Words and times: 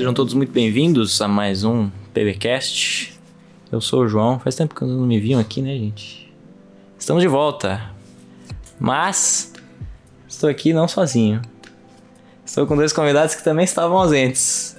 Sejam 0.00 0.14
todos 0.14 0.32
muito 0.32 0.50
bem-vindos 0.50 1.20
a 1.20 1.28
mais 1.28 1.62
um 1.62 1.90
PBcast. 2.14 3.20
Eu 3.70 3.82
sou 3.82 4.04
o 4.04 4.08
João. 4.08 4.38
Faz 4.38 4.54
tempo 4.56 4.74
que 4.74 4.82
não 4.82 5.04
me 5.04 5.20
viam 5.20 5.38
aqui, 5.38 5.60
né, 5.60 5.74
gente? 5.74 6.32
Estamos 6.98 7.22
de 7.22 7.28
volta. 7.28 7.82
Mas 8.78 9.52
estou 10.26 10.48
aqui 10.48 10.72
não 10.72 10.88
sozinho. 10.88 11.42
Estou 12.46 12.66
com 12.66 12.76
dois 12.76 12.94
convidados 12.94 13.34
que 13.34 13.44
também 13.44 13.66
estavam 13.66 13.98
ausentes. 13.98 14.74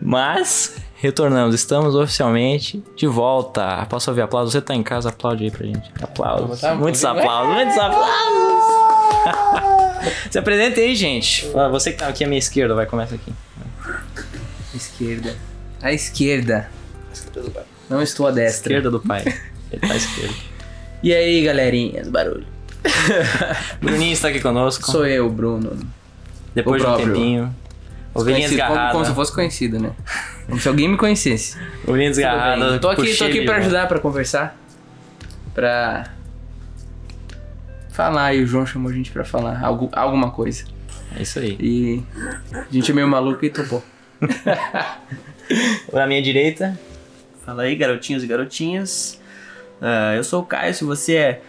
Mas 0.00 0.74
retornamos, 0.94 1.54
estamos 1.54 1.94
oficialmente 1.94 2.82
de 2.96 3.06
volta. 3.06 3.84
Posso 3.90 4.10
ouvir 4.10 4.22
aplausos? 4.22 4.54
Você 4.54 4.62
tá 4.62 4.74
em 4.74 4.82
casa, 4.82 5.10
aplaude 5.10 5.44
aí 5.44 5.50
pra 5.50 5.66
gente. 5.66 5.92
Aplausos. 6.00 6.62
Muitos 6.78 7.04
aplausos, 7.04 7.54
muitos 7.54 7.76
aplausos. 7.76 8.64
Se 10.32 10.38
apresente 10.38 10.80
aí, 10.80 10.94
gente. 10.94 11.46
Você 11.70 11.92
que 11.92 11.98
tá 11.98 12.08
aqui 12.08 12.24
à 12.24 12.26
minha 12.26 12.38
esquerda, 12.38 12.74
vai 12.74 12.86
começa 12.86 13.16
aqui. 13.16 13.30
Esquerda. 14.74 15.34
À 15.82 15.92
esquerda. 15.92 16.70
Não 17.88 18.02
estou 18.02 18.26
à 18.26 18.30
destra. 18.30 18.72
Esquerda 18.72 18.90
do 18.90 19.00
pai. 19.00 19.22
Ele 19.70 19.80
tá 19.80 19.92
à 19.92 19.96
esquerda. 19.96 20.34
E 21.02 21.12
aí, 21.12 21.42
galerinha 21.42 22.04
do 22.04 22.10
barulho? 22.10 22.46
Bruninho 23.80 24.12
está 24.12 24.28
aqui 24.28 24.40
conosco. 24.40 24.90
Sou 24.90 25.06
eu, 25.06 25.28
Bruno. 25.30 25.78
Depois 26.54 26.82
o 26.82 26.84
de 26.84 26.90
um 26.90 26.94
próprio. 26.94 27.14
tempinho. 27.14 27.56
Ovelhinha 28.14 28.46
Conhecido 28.48 28.60
como, 28.60 28.68
desgarrada. 28.68 28.92
como 28.92 29.04
se 29.06 29.14
fosse 29.14 29.32
conhecido, 29.32 29.78
né? 29.80 29.92
Como 30.46 30.60
se 30.60 30.68
alguém 30.68 30.88
me 30.88 30.96
conhecesse. 30.96 31.56
Ovelhinha 31.86 32.10
desgarrada. 32.10 32.78
Tô 32.78 32.90
aqui, 32.90 33.16
tô 33.16 33.24
aqui 33.24 33.44
pra 33.44 33.56
ajudar, 33.56 33.88
pra 33.88 33.98
conversar. 33.98 34.56
Pra 35.54 36.10
falar. 37.90 38.34
E 38.34 38.42
o 38.42 38.46
João 38.46 38.66
chamou 38.66 38.90
a 38.90 38.94
gente 38.94 39.10
pra 39.10 39.24
falar 39.24 39.60
algo, 39.62 39.88
alguma 39.92 40.30
coisa. 40.30 40.64
É 41.16 41.22
isso 41.22 41.38
aí. 41.38 41.56
E 41.58 42.02
a 42.52 42.66
gente 42.70 42.90
é 42.90 42.94
meio 42.94 43.08
maluco 43.08 43.44
e 43.44 43.50
topou. 43.50 43.82
Na 45.92 46.06
minha 46.06 46.22
direita. 46.22 46.78
Fala 47.44 47.62
aí, 47.64 47.74
garotinhos 47.76 48.22
e 48.22 48.26
garotinhas. 48.26 49.20
Ah, 49.80 50.14
eu 50.16 50.22
sou 50.24 50.42
o 50.42 50.46
Caio, 50.46 50.72
se 50.72 50.84
você 50.84 51.16
é, 51.16 51.40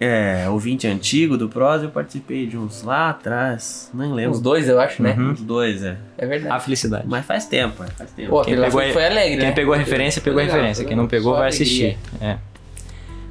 é 0.00 0.48
ouvinte 0.48 0.86
antigo 0.86 1.36
do 1.36 1.48
Pros, 1.48 1.82
eu 1.82 1.90
participei 1.90 2.46
de 2.46 2.56
uns 2.56 2.82
lá 2.82 3.10
atrás, 3.10 3.90
nem 3.92 4.12
lembro. 4.12 4.32
Os 4.32 4.40
dois, 4.40 4.66
eu 4.68 4.80
acho, 4.80 5.02
né? 5.02 5.14
Uns 5.18 5.40
dois, 5.42 5.82
é. 5.82 5.96
É 6.16 6.24
A 6.24 6.28
verdade. 6.28 6.64
felicidade. 6.64 7.04
Mas 7.06 7.24
faz 7.26 7.46
tempo, 7.46 7.84
é, 7.84 7.86
faz 7.88 8.10
tempo. 8.12 8.30
Pô, 8.30 8.42
Quem 8.42 8.54
pegou 8.54 8.70
foi, 8.70 8.90
a- 8.90 8.92
foi 8.94 9.04
alegre, 9.06 9.36
Quem 9.38 9.46
né? 9.48 9.52
pegou 9.52 9.74
a 9.74 9.76
referência, 9.76 10.22
pegou 10.22 10.40
a 10.40 10.44
referência. 10.44 10.84
Quem 10.84 10.96
não 10.96 11.06
pegou, 11.06 11.32
vai 11.34 11.48
alegria. 11.48 11.62
assistir. 11.62 11.98
É. 12.20 12.38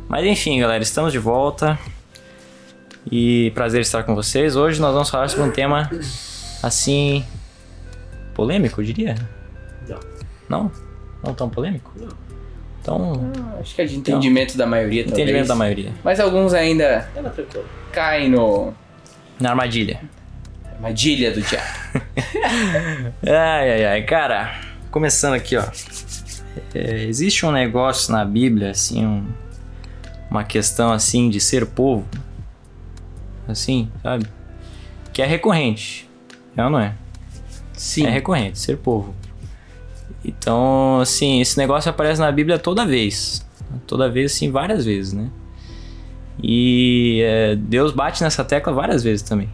Mas 0.07 0.25
enfim, 0.25 0.59
galera, 0.59 0.83
estamos 0.83 1.11
de 1.11 1.17
volta. 1.19 1.77
E 3.11 3.51
prazer 3.55 3.81
estar 3.81 4.03
com 4.03 4.15
vocês. 4.15 4.55
Hoje 4.55 4.79
nós 4.79 4.93
vamos 4.93 5.09
falar 5.09 5.27
sobre 5.27 5.45
um 5.45 5.51
tema 5.51 5.89
assim. 6.61 7.25
Polêmico, 8.33 8.81
eu 8.81 8.85
diria. 8.85 9.15
Não. 9.87 9.99
Não? 10.49 10.71
Não 11.23 11.33
tão 11.33 11.49
polêmico? 11.49 11.91
Não. 11.95 12.09
Então, 12.81 13.31
Ah, 13.37 13.59
Acho 13.61 13.73
que 13.75 13.81
é 13.81 13.85
de 13.85 13.95
entendimento 13.97 14.57
da 14.57 14.65
maioria, 14.65 15.03
talvez. 15.03 15.19
entendimento 15.21 15.47
da 15.47 15.55
maioria. 15.55 15.91
Mas 16.03 16.19
alguns 16.19 16.53
ainda 16.53 17.07
Ela 17.15 17.29
tranquilo. 17.29 17.65
caem 17.93 18.29
no 18.29 18.73
Na 19.39 19.51
armadilha. 19.51 20.01
armadilha 20.75 21.31
do 21.31 21.41
diabo. 21.41 21.65
Ai, 23.25 23.71
ai, 23.71 23.85
ai, 23.85 24.03
cara, 24.03 24.59
começando 24.91 25.33
aqui, 25.33 25.55
ó. 25.55 25.63
É, 26.75 27.03
existe 27.05 27.45
um 27.45 27.51
negócio 27.51 28.11
na 28.11 28.23
Bíblia, 28.25 28.71
assim, 28.71 29.05
um- 29.05 29.25
uma 30.29 30.43
questão 30.43 30.91
assim 30.91 31.29
de 31.29 31.39
ser 31.39 31.65
povo, 31.65 32.05
assim, 33.47 33.89
sabe? 34.01 34.27
Que 35.13 35.21
é 35.21 35.25
recorrente, 35.25 36.09
é 36.57 36.63
ou 36.63 36.69
não 36.69 36.79
é? 36.79 36.93
Sim. 37.83 38.05
É 38.05 38.09
recorrente, 38.09 38.57
ser 38.59 38.77
povo. 38.77 39.13
Então, 40.23 40.99
assim, 41.01 41.41
esse 41.41 41.57
negócio 41.57 41.89
aparece 41.89 42.21
na 42.21 42.31
Bíblia 42.31 42.57
toda 42.57 42.85
vez, 42.85 43.45
toda 43.85 44.09
vez, 44.09 44.31
assim, 44.31 44.49
várias 44.49 44.85
vezes, 44.85 45.11
né? 45.11 45.29
E 46.41 47.21
é, 47.23 47.55
Deus 47.57 47.91
bate 47.91 48.23
nessa 48.23 48.43
tecla 48.43 48.71
várias 48.71 49.03
vezes 49.03 49.21
também, 49.21 49.49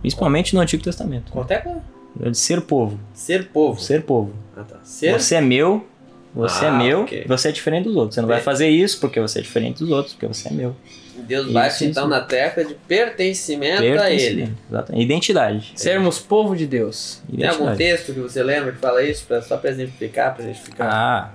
principalmente 0.00 0.54
no 0.54 0.60
Antigo 0.60 0.82
Testamento. 0.84 1.32
Qual 1.32 1.44
tecla? 1.44 1.82
De 2.16 2.38
ser 2.38 2.60
povo, 2.60 2.98
Ser 3.12 3.48
povo. 3.48 3.80
ser 3.80 4.02
povo. 4.02 4.32
Ah, 4.56 4.62
tá. 4.62 4.78
Ser? 4.84 5.18
Você 5.18 5.34
é 5.34 5.40
meu, 5.40 5.84
você 6.32 6.66
é 6.66 6.68
Ah, 6.68 6.78
meu, 6.78 7.02
ok. 7.02 7.24
você 7.26 7.48
é 7.48 7.52
diferente 7.52 7.84
dos 7.86 7.96
outros. 7.96 8.14
Você 8.14 8.20
não 8.20 8.28
vai 8.28 8.36
Bem. 8.36 8.44
fazer 8.44 8.68
isso 8.68 9.00
porque 9.00 9.20
você 9.20 9.40
é 9.40 9.42
diferente 9.42 9.80
dos 9.80 9.90
outros, 9.90 10.14
porque 10.14 10.28
você 10.28 10.48
é 10.48 10.52
meu. 10.52 10.76
Deus 11.22 11.44
Isso, 11.44 11.54
bate 11.54 11.84
então 11.84 12.08
na 12.08 12.20
tecla 12.20 12.64
de 12.64 12.74
pertencimento 12.74 13.82
a 13.82 13.84
ele. 13.84 13.98
Pertencimento. 13.98 14.52
Exatamente. 14.68 15.04
Identidade. 15.04 15.72
Sermos 15.76 16.18
povo 16.18 16.56
de 16.56 16.66
Deus. 16.66 17.22
Tem 17.28 17.46
algum 17.46 17.64
Identidade. 17.64 17.78
texto 17.78 18.12
que 18.12 18.20
você 18.20 18.42
lembra 18.42 18.72
que 18.72 18.78
fala 18.78 19.02
isso, 19.02 19.24
pra, 19.26 19.40
só 19.42 19.56
pra 19.56 19.70
exemplificar, 19.70 20.34
pra 20.34 20.44
gente 20.44 20.60
ficar... 20.60 20.88
Ah, 20.88 21.32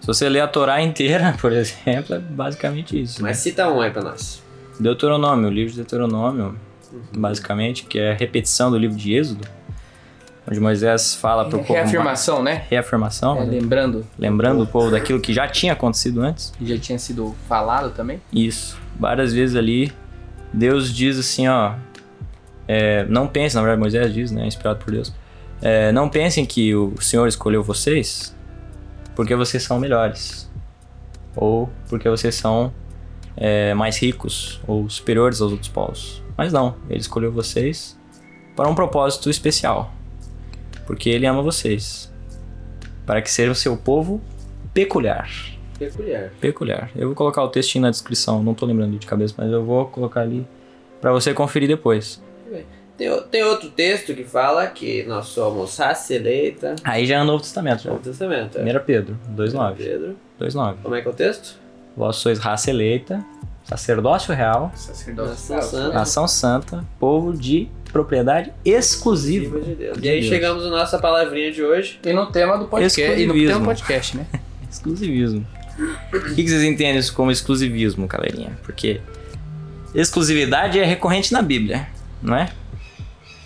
se 0.00 0.06
você 0.06 0.28
ler 0.28 0.40
a 0.40 0.48
Torá 0.48 0.82
inteira, 0.82 1.34
por 1.40 1.52
exemplo, 1.52 2.16
é 2.16 2.18
basicamente 2.18 3.00
isso. 3.00 3.22
Mas 3.22 3.36
né? 3.36 3.42
cita 3.42 3.68
um 3.70 3.80
aí 3.80 3.90
pra 3.90 4.02
nós. 4.02 4.42
Deuteronômio, 4.80 5.48
o 5.48 5.52
livro 5.52 5.70
de 5.70 5.76
Deuteronômio, 5.76 6.58
basicamente, 7.16 7.84
que 7.84 7.98
é 7.98 8.10
a 8.10 8.14
repetição 8.14 8.70
do 8.70 8.76
livro 8.76 8.96
de 8.96 9.14
Êxodo, 9.14 9.46
onde 10.48 10.58
Moisés 10.60 11.14
fala 11.14 11.44
para 11.44 11.56
o 11.56 11.60
povo... 11.64 11.72
Reafirmação, 11.72 12.42
né? 12.42 12.64
Reafirmação, 12.68 13.38
É, 13.40 13.44
lembrando 13.44 14.06
lembrando 14.18 14.62
o 14.62 14.66
povo 14.66 14.90
daquilo 14.90 15.20
que 15.20 15.32
já 15.32 15.46
tinha 15.48 15.72
acontecido 15.72 16.20
antes. 16.22 16.52
que 16.58 16.66
já 16.66 16.78
tinha 16.78 16.98
sido 16.98 17.34
falado 17.48 17.90
também. 17.94 18.20
Isso. 18.32 18.78
Várias 18.98 19.32
vezes 19.32 19.56
ali, 19.56 19.92
Deus 20.52 20.92
diz 20.92 21.18
assim, 21.18 21.48
ó. 21.48 21.74
é, 22.66 23.04
não 23.06 23.26
pense, 23.26 23.54
na 23.54 23.62
verdade 23.62 23.80
Moisés 23.80 24.12
diz, 24.12 24.30
né? 24.30 24.46
Inspirado 24.46 24.78
por 24.84 24.92
Deus. 24.92 25.12
é, 25.60 25.92
não 25.92 26.08
pensem 26.08 26.44
que 26.44 26.74
o 26.74 27.00
Senhor 27.00 27.26
escolheu 27.28 27.62
vocês 27.62 28.34
porque 29.14 29.34
vocês 29.36 29.62
são 29.62 29.78
melhores. 29.78 30.50
Ou 31.36 31.70
porque 31.88 32.08
vocês 32.08 32.34
são 32.34 32.72
é, 33.36 33.72
mais 33.74 33.96
ricos 33.98 34.60
ou 34.66 34.88
superiores 34.90 35.40
aos 35.40 35.52
outros 35.52 35.68
povos. 35.70 36.22
Mas 36.36 36.52
não, 36.52 36.74
ele 36.90 37.00
escolheu 37.00 37.30
vocês 37.32 37.98
para 38.56 38.68
um 38.68 38.74
propósito 38.74 39.30
especial. 39.30 39.92
Porque 40.86 41.08
ele 41.10 41.26
ama 41.26 41.42
vocês. 41.42 42.12
Para 43.06 43.20
que 43.20 43.30
sejam 43.30 43.54
seu 43.54 43.76
povo 43.76 44.20
peculiar 44.72 45.28
Peculiar. 45.78 46.30
peculiar. 46.40 46.90
Eu 46.94 47.08
vou 47.08 47.16
colocar 47.16 47.42
o 47.42 47.48
textinho 47.48 47.82
na 47.82 47.90
descrição, 47.90 48.42
não 48.42 48.54
tô 48.54 48.64
lembrando 48.64 48.96
de 48.96 49.06
cabeça, 49.06 49.34
mas 49.36 49.50
eu 49.50 49.64
vou 49.64 49.86
colocar 49.86 50.20
ali 50.20 50.46
pra 51.00 51.10
você 51.12 51.34
conferir 51.34 51.68
depois. 51.68 52.22
Tem, 52.96 53.10
tem 53.30 53.42
outro 53.42 53.70
texto 53.70 54.14
que 54.14 54.22
fala 54.22 54.66
que 54.68 55.02
nós 55.04 55.26
somos 55.26 55.76
raça 55.76 56.14
eleita. 56.14 56.76
Aí 56.84 57.04
já 57.04 57.16
é 57.16 57.22
o 57.22 57.24
Novo 57.24 57.42
Testamento, 57.42 57.82
já. 57.82 57.90
Novo 57.90 58.02
Testamento. 58.02 58.58
É. 58.58 58.62
1 58.62 58.84
Pedro 58.84 59.18
2:9. 59.34 59.74
Pedro. 59.76 60.16
2:9. 60.38 60.76
Como 60.82 60.94
é 60.94 61.00
que 61.02 61.08
é 61.08 61.10
o 61.10 61.14
texto? 61.14 61.58
Vós 61.96 62.16
sois 62.16 62.38
raça 62.38 62.70
eleita, 62.70 63.24
sacerdócio 63.64 64.32
real, 64.34 64.70
Sacerdócio. 64.74 65.54
Nação 65.56 65.62
Santa. 65.62 65.92
nação 65.94 66.28
santa, 66.28 66.84
povo 67.00 67.32
de 67.32 67.68
propriedade 67.92 68.52
exclusiva. 68.64 69.60
De 69.60 69.74
Deus. 69.74 69.98
De 69.98 70.06
E 70.08 70.10
aí 70.10 70.20
Deus. 70.20 70.32
chegamos 70.32 70.64
à 70.64 70.70
nossa 70.70 70.98
palavrinha 70.98 71.52
de 71.52 71.62
hoje. 71.62 72.00
E 72.04 72.12
no 72.12 72.26
tema 72.26 72.56
do 72.58 72.66
podcast. 72.66 73.00
E 73.00 73.04
no 73.26 73.34
Exclusivismo. 73.34 73.46
tema 73.48 73.60
do 73.60 73.64
podcast, 73.66 74.16
né? 74.16 74.26
Exclusivismo. 74.70 75.46
O 76.12 76.34
que, 76.34 76.42
que 76.42 76.48
vocês 76.48 76.62
entendem 76.62 76.98
isso 76.98 77.12
como 77.14 77.30
exclusivismo, 77.30 78.06
galerinha? 78.06 78.58
Porque 78.62 79.00
exclusividade 79.94 80.78
é 80.78 80.84
recorrente 80.84 81.32
na 81.32 81.42
Bíblia, 81.42 81.86
não 82.22 82.34
é? 82.36 82.50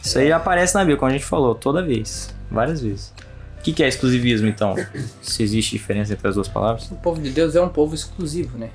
Isso 0.03 0.19
aí 0.19 0.31
aparece 0.33 0.75
na 0.75 0.81
Bíblia, 0.81 0.97
como 0.97 1.11
a 1.11 1.12
gente 1.15 1.25
falou, 1.25 1.55
toda 1.55 1.83
vez, 1.83 2.33
várias 2.51 2.81
vezes. 2.81 3.12
O 3.59 3.62
que, 3.62 3.73
que 3.73 3.83
é 3.83 3.89
exclusivismo, 3.89 4.47
então? 4.47 4.75
Se 5.21 5.43
existe 5.43 5.73
diferença 5.73 6.12
entre 6.12 6.29
as 6.29 6.35
duas 6.37 6.47
palavras? 6.47 6.89
O 6.91 6.95
povo 6.97 7.21
de 7.21 7.31
Deus 7.31 7.56
é 7.56 7.61
um 7.61 7.69
povo 7.69 7.95
exclusivo, 7.95 8.56
né? 8.56 8.71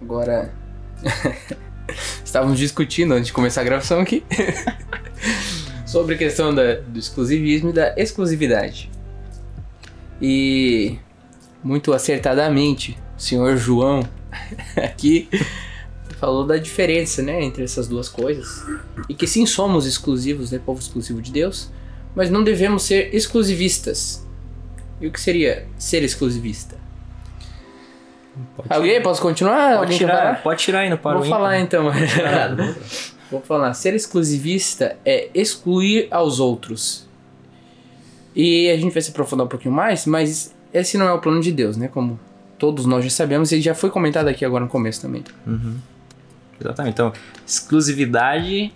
Agora. 0.00 0.52
Estávamos 2.24 2.58
discutindo 2.58 3.12
antes 3.12 3.26
de 3.26 3.32
começar 3.32 3.60
a 3.60 3.64
gravação 3.64 4.00
aqui 4.00 4.24
sobre 5.86 6.14
a 6.14 6.18
questão 6.18 6.54
da, 6.54 6.74
do 6.74 6.98
exclusivismo 6.98 7.70
e 7.70 7.72
da 7.72 7.94
exclusividade. 7.96 8.90
E 10.20 10.98
muito 11.62 11.92
acertadamente, 11.92 12.98
o 13.16 13.20
senhor 13.20 13.56
João 13.56 14.08
aqui 14.76 15.28
falou 16.18 16.46
da 16.46 16.56
diferença, 16.56 17.20
né, 17.20 17.42
entre 17.42 17.64
essas 17.64 17.88
duas 17.88 18.08
coisas. 18.08 18.64
E 19.08 19.14
que 19.14 19.26
sim 19.26 19.44
somos 19.44 19.86
exclusivos, 19.86 20.52
né, 20.52 20.60
povo 20.64 20.80
exclusivo 20.80 21.20
de 21.20 21.32
Deus, 21.32 21.70
mas 22.14 22.30
não 22.30 22.44
devemos 22.44 22.84
ser 22.84 23.14
exclusivistas. 23.14 24.24
E 25.00 25.06
o 25.08 25.10
que 25.10 25.20
seria 25.20 25.66
ser 25.76 26.04
exclusivista? 26.04 26.81
Alguém? 28.68 29.02
Posso 29.02 29.20
continuar? 29.20 29.76
Pode 29.76 29.80
Alguém 29.80 29.98
tirar, 29.98 30.42
pode 30.42 30.62
tirar 30.62 30.80
aí 30.80 30.90
no 30.90 30.98
para 30.98 31.18
Vou 31.18 31.26
o 31.26 31.28
falar 31.28 31.60
então. 31.60 31.90
Vou 33.30 33.40
falar. 33.40 33.72
Ser 33.74 33.94
exclusivista 33.94 34.96
é 35.04 35.28
excluir 35.34 36.08
aos 36.10 36.40
outros. 36.40 37.08
E 38.34 38.70
a 38.70 38.76
gente 38.76 38.92
vai 38.92 39.02
se 39.02 39.10
aprofundar 39.10 39.46
um 39.46 39.48
pouquinho 39.48 39.74
mais, 39.74 40.06
mas 40.06 40.54
esse 40.72 40.96
não 40.96 41.06
é 41.06 41.12
o 41.12 41.18
plano 41.18 41.40
de 41.40 41.52
Deus, 41.52 41.76
né? 41.76 41.88
Como 41.88 42.18
todos 42.58 42.86
nós 42.86 43.04
já 43.04 43.10
sabemos 43.10 43.52
e 43.52 43.60
já 43.60 43.74
foi 43.74 43.90
comentado 43.90 44.28
aqui 44.28 44.44
agora 44.44 44.64
no 44.64 44.70
começo 44.70 45.02
também. 45.02 45.24
Uhum. 45.46 45.76
Exatamente. 46.60 46.94
Então, 46.94 47.12
exclusividade 47.46 48.72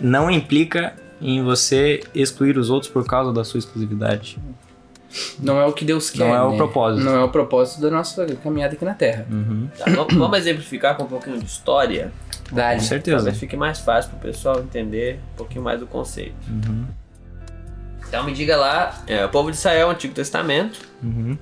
não 0.00 0.30
implica 0.30 0.94
em 1.20 1.42
você 1.42 2.00
excluir 2.14 2.58
os 2.58 2.70
outros 2.70 2.90
por 2.90 3.06
causa 3.06 3.32
da 3.32 3.44
sua 3.44 3.58
exclusividade. 3.58 4.38
Não 5.38 5.60
é 5.60 5.66
o 5.66 5.72
que 5.72 5.84
Deus 5.84 6.10
quer. 6.10 6.20
Não 6.26 6.34
é 6.34 6.42
o 6.42 6.50
né? 6.52 6.56
propósito. 6.56 7.04
Não 7.04 7.14
é 7.16 7.24
o 7.24 7.28
propósito 7.28 7.80
da 7.80 7.90
nossa 7.90 8.24
caminhada 8.36 8.74
aqui 8.74 8.84
na 8.84 8.94
Terra. 8.94 9.26
Uhum. 9.30 9.68
Tá, 9.78 9.84
vamos- 9.90 10.14
vamos 10.14 10.38
exemplificar 10.38 10.96
com 10.96 11.02
um 11.04 11.06
pouquinho 11.08 11.38
de 11.38 11.44
história. 11.46 12.12
Dá 12.50 12.74
Com 12.74 12.80
certeza. 12.80 13.16
Talvez 13.16 13.38
fique 13.38 13.56
mais 13.56 13.78
fácil 13.78 14.10
pro 14.12 14.20
pessoal 14.20 14.60
entender 14.60 15.18
um 15.34 15.36
pouquinho 15.36 15.62
mais 15.62 15.80
do 15.80 15.86
conceito. 15.86 16.34
Uhum. 16.48 16.86
Então 18.08 18.24
me 18.24 18.32
diga 18.32 18.56
lá, 18.56 19.02
é, 19.06 19.24
o 19.24 19.28
povo 19.28 19.50
de 19.50 19.56
Israel, 19.56 19.90
Antigo 19.90 20.12
Testamento, 20.14 20.78
Uhum. 21.02 21.36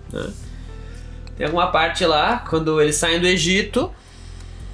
tem 1.37 1.47
alguma 1.47 1.67
parte 1.73 2.05
lá, 2.05 2.45
quando 2.49 2.81
eles 2.81 2.95
saem 2.97 3.19
do 3.21 3.27
Egito, 3.27 3.91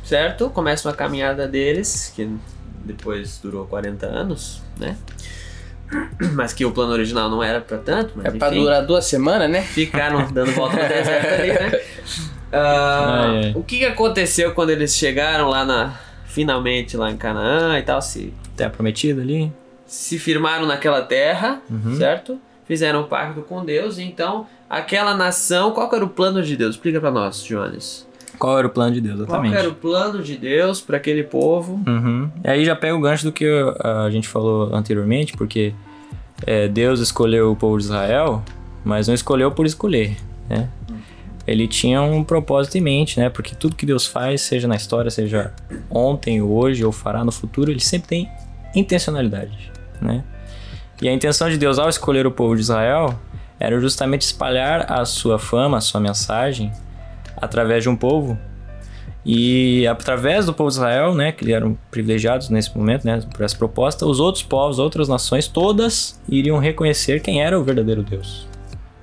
certo? 0.04 0.50
Começa 0.50 0.88
uma 0.88 0.94
caminhada 0.94 1.48
deles, 1.48 2.12
que 2.14 2.30
depois 2.84 3.38
durou 3.42 3.66
40 3.66 4.04
anos, 4.06 4.60
né? 4.78 4.96
Mas 6.34 6.52
que 6.52 6.64
o 6.64 6.72
plano 6.72 6.92
original 6.92 7.28
não 7.30 7.42
era 7.42 7.60
pra 7.60 7.78
tanto, 7.78 8.12
mas 8.16 8.26
É 8.26 8.30
pra 8.38 8.48
enfim. 8.48 8.60
durar 8.60 8.84
duas 8.84 9.04
semanas, 9.06 9.48
né? 9.50 9.62
ficaram 9.62 10.26
dando 10.32 10.50
volta 10.52 10.76
no 10.82 10.88
deserto 10.88 11.34
ali, 11.34 11.48
né? 11.52 11.80
Ah, 12.52 13.24
Ai, 13.32 13.44
ai. 13.46 13.52
O 13.56 13.62
que, 13.62 13.84
aconteceu 13.84 14.52
quando 14.54 14.70
eles 14.70 14.94
chegaram 14.96 15.48
lá 15.48 15.64
na. 15.64 15.94
Finalmente 16.26 16.96
lá 16.96 17.10
em 17.10 17.16
Canaã 17.16 17.76
e 17.78 17.82
tal, 17.82 18.00
se, 18.00 18.32
Terra 18.56 18.70
prometida 18.70 19.20
ali. 19.20 19.52
se 19.84 20.18
firmaram 20.18 20.64
naquela 20.66 21.02
terra, 21.02 21.60
Uhum. 21.68 21.96
certo? 21.96 22.38
Fizeram 22.66 23.00
um 23.02 23.04
pacto 23.04 23.42
com 23.42 23.64
Deus, 23.64 23.98
então 23.98 24.46
aquela 24.70 25.14
nação, 25.14 25.70
qual 25.72 25.88
que 25.88 25.96
era 25.96 26.04
o 26.04 26.08
plano 26.08 26.42
de 26.42 26.56
Deus? 26.56 26.76
Explica 26.76 27.00
pra 27.00 27.10
nós, 27.10 27.42
Jones. 27.44 28.06
Qual 28.38 28.58
era 28.58 28.66
o 28.66 28.70
plano 28.70 28.94
de 28.94 29.00
Deus, 29.00 29.16
Qual 29.16 29.24
exatamente. 29.26 29.52
que 29.52 29.58
era 29.58 29.68
o 29.68 29.74
plano 29.74 30.22
de 30.22 30.36
Deus 30.36 30.80
pra 30.80 30.96
aquele 30.96 31.22
povo? 31.22 31.80
Uhum. 31.86 32.30
E 32.44 32.48
aí 32.48 32.64
já 32.64 32.76
pega 32.76 32.94
o 32.94 33.00
gancho 33.00 33.24
do 33.24 33.32
que 33.32 33.46
a 33.80 34.10
gente 34.10 34.28
falou 34.28 34.74
anteriormente, 34.74 35.32
porque 35.34 35.72
é, 36.46 36.68
Deus 36.68 37.00
escolheu 37.00 37.52
o 37.52 37.56
povo 37.56 37.78
de 37.78 37.84
Israel, 37.84 38.42
mas 38.84 39.08
não 39.08 39.14
escolheu 39.14 39.50
por 39.50 39.66
escolher, 39.66 40.16
né? 40.48 40.68
Ele 41.46 41.68
tinha 41.68 42.02
um 42.02 42.24
propósito 42.24 42.76
em 42.76 42.80
mente, 42.80 43.20
né? 43.20 43.30
Porque 43.30 43.54
tudo 43.54 43.76
que 43.76 43.86
Deus 43.86 44.04
faz, 44.04 44.40
seja 44.40 44.66
na 44.66 44.74
história, 44.74 45.10
seja 45.10 45.52
ontem, 45.88 46.42
hoje 46.42 46.84
ou 46.84 46.90
fará 46.90 47.24
no 47.24 47.30
futuro, 47.30 47.70
ele 47.70 47.80
sempre 47.80 48.08
tem 48.08 48.30
intencionalidade, 48.74 49.70
né? 50.00 50.24
E 51.00 51.08
a 51.08 51.12
intenção 51.12 51.48
de 51.48 51.56
Deus 51.56 51.78
ao 51.78 51.88
escolher 51.88 52.26
o 52.26 52.32
povo 52.32 52.56
de 52.56 52.62
Israel 52.62 53.14
era 53.60 53.78
justamente 53.80 54.22
espalhar 54.22 54.90
a 54.90 55.04
sua 55.04 55.38
fama, 55.38 55.78
a 55.78 55.80
sua 55.80 56.00
mensagem 56.00 56.72
através 57.36 57.82
de 57.82 57.88
um 57.88 57.96
povo 57.96 58.38
e 59.28 59.84
através 59.88 60.46
do 60.46 60.54
povo 60.54 60.70
de 60.70 60.76
Israel, 60.76 61.12
né, 61.12 61.32
que 61.32 61.52
eram 61.52 61.76
privilegiados 61.90 62.48
nesse 62.48 62.76
momento, 62.76 63.04
né, 63.04 63.20
por 63.34 63.44
essa 63.44 63.56
proposta, 63.56 64.06
os 64.06 64.20
outros 64.20 64.44
povos, 64.44 64.78
outras 64.78 65.08
nações, 65.08 65.48
todas 65.48 66.20
iriam 66.28 66.58
reconhecer 66.58 67.20
quem 67.20 67.42
era 67.42 67.58
o 67.58 67.64
verdadeiro 67.64 68.04
Deus. 68.04 68.46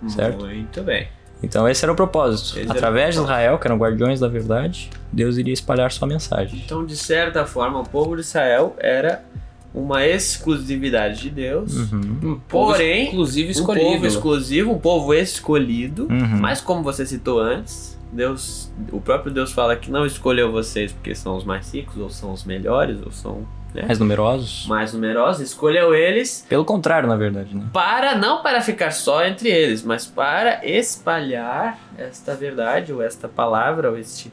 Certo. 0.07 0.45
Muito 0.45 0.81
bem. 0.81 1.07
Então 1.41 1.67
esse 1.67 1.83
era 1.83 1.91
o 1.91 1.95
propósito. 1.95 2.51
Esse 2.51 2.61
era 2.61 2.69
o 2.69 2.71
através 2.71 3.15
de. 3.15 3.21
Israel, 3.21 3.59
que 3.59 3.67
eram 3.67 3.77
guardiões 3.77 4.21
da 4.21 4.29
verdade, 4.29 4.89
Deus 5.11 5.37
iria 5.37 5.53
espalhar 5.53 5.91
sua 5.91 6.07
mensagem. 6.07 6.61
Então, 6.65 6.85
de 6.85 6.95
certa 6.95 7.45
forma, 7.45 7.81
o 7.81 7.87
povo 7.87 8.15
de 8.15 8.21
Israel 8.21 8.75
era 8.79 9.23
uma 9.73 10.05
exclusividade 10.05 11.21
de 11.21 11.29
Deus. 11.29 11.73
Uhum. 11.75 12.19
Um 12.23 12.39
povo 12.39 12.71
Porém, 12.71 13.05
exclusivo 13.07 13.51
Um 13.51 13.65
povo 13.65 13.79
escolhido. 13.79 14.07
exclusivo, 14.07 14.71
um 14.71 14.79
povo 14.79 15.13
escolhido. 15.13 16.07
Uhum. 16.09 16.39
Mas 16.39 16.61
como 16.61 16.81
você 16.81 17.05
citou 17.05 17.39
antes, 17.39 17.92
Deus, 18.13 18.71
o 18.91 19.01
próprio 19.01 19.33
Deus 19.33 19.51
fala 19.51 19.75
que 19.75 19.89
não 19.91 20.05
escolheu 20.05 20.51
vocês 20.51 20.91
porque 20.91 21.15
são 21.15 21.35
os 21.35 21.43
mais 21.43 21.73
ricos, 21.73 21.97
ou 21.97 22.09
são 22.09 22.31
os 22.31 22.43
melhores, 22.43 22.99
ou 23.03 23.11
são 23.11 23.45
né, 23.73 23.83
Mais 23.87 23.97
numerosos? 23.99 24.67
mais 24.67 24.93
numerosos. 24.93 25.41
Escolheu 25.41 25.95
eles 25.95 26.45
Pelo 26.47 26.63
contrário, 26.63 27.09
na 27.09 27.15
verdade, 27.15 27.55
né? 27.55 27.65
para 27.73 28.15
não 28.15 28.43
para 28.43 28.61
ficar 28.61 28.91
só 28.91 29.25
entre 29.25 29.49
eles, 29.49 29.83
mas 29.83 30.05
para 30.05 30.63
espalhar 30.65 31.79
esta 31.97 32.35
verdade 32.35 32.93
ou 32.93 33.01
esta 33.01 33.27
palavra 33.27 33.89
ou 33.89 33.97
este 33.97 34.31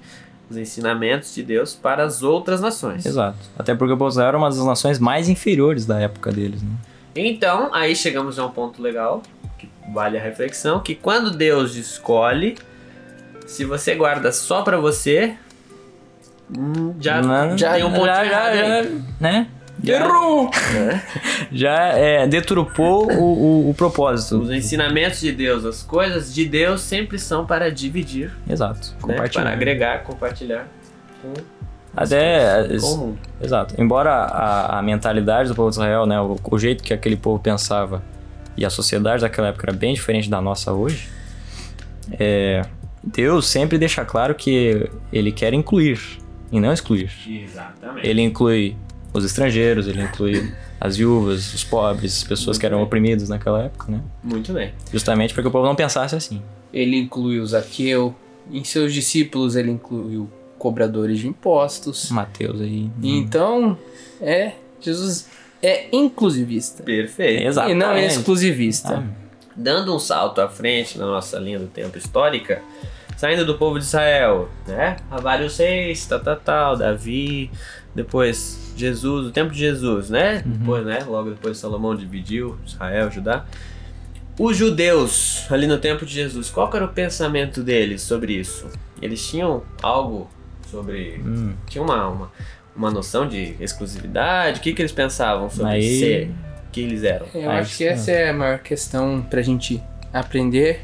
os 0.51 0.57
ensinamentos 0.57 1.33
de 1.33 1.45
Deus 1.45 1.75
para 1.77 2.03
as 2.03 2.25
outras 2.25 2.61
nações. 2.61 3.07
Exato. 3.07 3.39
Até 3.57 3.73
porque 3.73 3.95
o 3.95 4.09
Israel 4.09 4.29
era 4.31 4.37
uma 4.37 4.49
das 4.49 4.59
nações 4.59 4.99
mais 4.99 5.29
inferiores 5.29 5.87
da 5.87 6.01
época 6.01 6.33
deles, 6.33 6.61
né? 6.61 6.71
Então, 7.15 7.73
aí 7.73 7.95
chegamos 7.95 8.37
a 8.37 8.45
um 8.47 8.51
ponto 8.51 8.83
legal, 8.83 9.23
que 9.59 9.69
vale 9.95 10.19
a 10.19 10.21
reflexão, 10.21 10.81
que 10.81 10.97
quando 10.97 11.31
Deus 11.31 11.77
escolhe, 11.77 12.57
se 13.51 13.65
você 13.65 13.97
guarda 13.97 14.31
só 14.31 14.63
pra 14.63 14.79
você, 14.79 15.35
já, 17.01 17.21
Não, 17.21 17.59
já 17.59 17.73
tem 17.75 17.85
um 17.85 17.93
ponto 17.93 18.07
já, 18.07 18.25
errado 18.25 18.55
já, 18.55 18.83
já, 18.83 18.91
né? 19.19 19.49
Já, 19.83 19.97
Errou! 19.97 20.51
já 21.51 21.89
é, 21.89 22.27
deturpou 22.29 23.11
o, 23.13 23.23
o, 23.67 23.71
o 23.71 23.75
propósito. 23.75 24.41
Os 24.41 24.51
ensinamentos 24.51 25.21
de 25.21 25.33
Deus, 25.33 25.65
as 25.65 25.83
coisas 25.83 26.33
de 26.33 26.45
Deus 26.45 26.81
sempre 26.81 27.19
são 27.19 27.45
para 27.45 27.73
dividir, 27.73 28.31
Exato. 28.49 28.91
né? 28.91 28.95
Compartilhar. 29.01 29.43
para 29.45 29.53
agregar, 29.53 30.03
compartilhar 30.05 30.69
com 31.21 31.33
Até, 31.97 32.69
com 32.79 32.87
o 32.87 32.99
mundo. 32.99 33.19
exato. 33.43 33.75
Embora 33.79 34.13
a, 34.13 34.79
a 34.79 34.83
mentalidade 34.83 35.49
do 35.49 35.57
povo 35.57 35.71
de 35.71 35.75
Israel, 35.75 36.07
né, 36.07 36.21
o, 36.21 36.39
o 36.41 36.59
jeito 36.59 36.85
que 36.85 36.95
aquele 36.95 37.17
povo 37.17 37.41
pensava 37.43 38.01
e 38.57 38.65
a 38.65 38.71
sociedade 38.71 39.23
daquela 39.23 39.49
época 39.49 39.65
era 39.71 39.77
bem 39.77 39.93
diferente 39.93 40.31
da 40.31 40.41
nossa 40.41 40.73
hoje, 40.73 41.09
é, 42.13 42.63
Deus 43.03 43.47
sempre 43.47 43.79
deixa 43.79 44.05
claro 44.05 44.35
que 44.35 44.89
ele 45.13 45.33
quer 45.33 45.55
incluir 45.55 46.01
e 46.53 46.61
não 46.61 46.73
excluir. 46.73 47.11
Exatamente. 47.27 48.07
Ele 48.07 48.23
inclui 48.23 48.77
os 49.13 49.25
estrangeiros, 49.25 49.89
ele 49.89 50.03
inclui 50.03 50.53
as 50.81 50.97
viúvas, 50.97 51.53
os 51.53 51.65
pobres, 51.65 52.19
as 52.19 52.25
pessoas 52.25 52.59
que 52.59 52.65
eram 52.65 52.83
oprimidas 52.83 53.29
naquela 53.29 53.65
época, 53.65 53.91
né? 53.91 54.01
Muito 54.23 54.53
bem. 54.53 54.73
Justamente 54.93 55.35
para 55.35 55.43
que 55.43 55.49
o 55.49 55.51
povo 55.51 55.67
não 55.67 55.75
pensasse 55.75 56.15
assim. 56.15 56.41
Ele 56.73 56.99
incluiu 56.99 57.45
Zaqueu. 57.47 58.15
Em 58.51 58.65
seus 58.65 58.93
discípulos, 58.93 59.55
ele 59.55 59.71
incluiu 59.71 60.29
cobradores 60.59 61.19
de 61.21 61.29
impostos. 61.29 62.11
Mateus 62.11 62.61
aí. 62.61 62.91
Então, 63.03 63.79
é. 64.21 64.53
Jesus 64.81 65.29
é 65.63 65.89
inclusivista. 65.93 66.83
Perfeito. 66.83 67.47
Exatamente. 67.47 67.77
E 67.77 67.79
não 67.79 67.93
é 67.93 68.07
exclusivista. 68.07 68.99
Ah, 68.99 69.20
dando 69.61 69.95
um 69.95 69.99
salto 69.99 70.41
à 70.41 70.49
frente 70.49 70.99
na 70.99 71.07
nossa 71.07 71.39
linha 71.39 71.59
do 71.59 71.67
tempo 71.67 71.97
histórica, 71.99 72.63
saindo 73.17 73.45
do 73.45 73.59
povo 73.59 73.79
de 73.79 73.85
Israel, 73.85 74.49
né? 74.67 74.97
Há 75.11 75.21
vários 75.21 75.59
reis, 75.59 76.07
tal, 76.07 76.21
tal, 76.21 76.37
tal, 76.37 76.77
Davi, 76.77 77.51
depois 77.95 78.73
Jesus, 78.77 79.27
o 79.27 79.31
tempo 79.31 79.53
de 79.53 79.59
Jesus, 79.59 80.09
né? 80.09 80.43
Depois, 80.45 80.87
né? 80.87 81.05
Logo 81.07 81.31
depois 81.31 81.59
Salomão 81.59 81.95
dividiu 81.95 82.59
Israel, 82.65 83.11
Judá. 83.11 83.45
Os 84.39 84.57
judeus, 84.57 85.45
ali 85.53 85.67
no 85.67 85.77
tempo 85.77 86.07
de 86.07 86.15
Jesus, 86.15 86.49
qual 86.49 86.71
era 86.75 86.87
o 86.87 86.89
pensamento 86.89 87.63
deles 87.63 88.01
sobre 88.01 88.33
isso? 88.33 88.69
Eles 89.03 89.29
tinham 89.29 89.63
algo 89.83 90.31
sobre. 90.71 91.21
hum. 91.23 91.53
Tinha 91.67 91.85
uma, 91.85 92.09
uma, 92.09 92.33
uma 92.75 92.91
noção 92.91 93.29
de 93.29 93.55
exclusividade? 93.61 94.61
O 94.61 94.63
que, 94.63 94.73
que 94.73 94.81
eles 94.81 94.93
pensavam 94.93 95.51
sobre 95.51 95.73
Aí- 95.73 95.99
ser? 95.99 96.31
Quem 96.73 96.85
eles 96.85 97.03
eram? 97.05 97.27
Eu 97.35 97.51
Ah, 97.51 97.59
acho 97.59 97.77
que 97.77 97.85
essa 97.85 98.11
é 98.11 98.31
a 98.31 98.33
maior 98.33 98.59
questão 98.61 99.23
pra 99.29 99.43
gente 99.43 99.83
aprender 100.13 100.81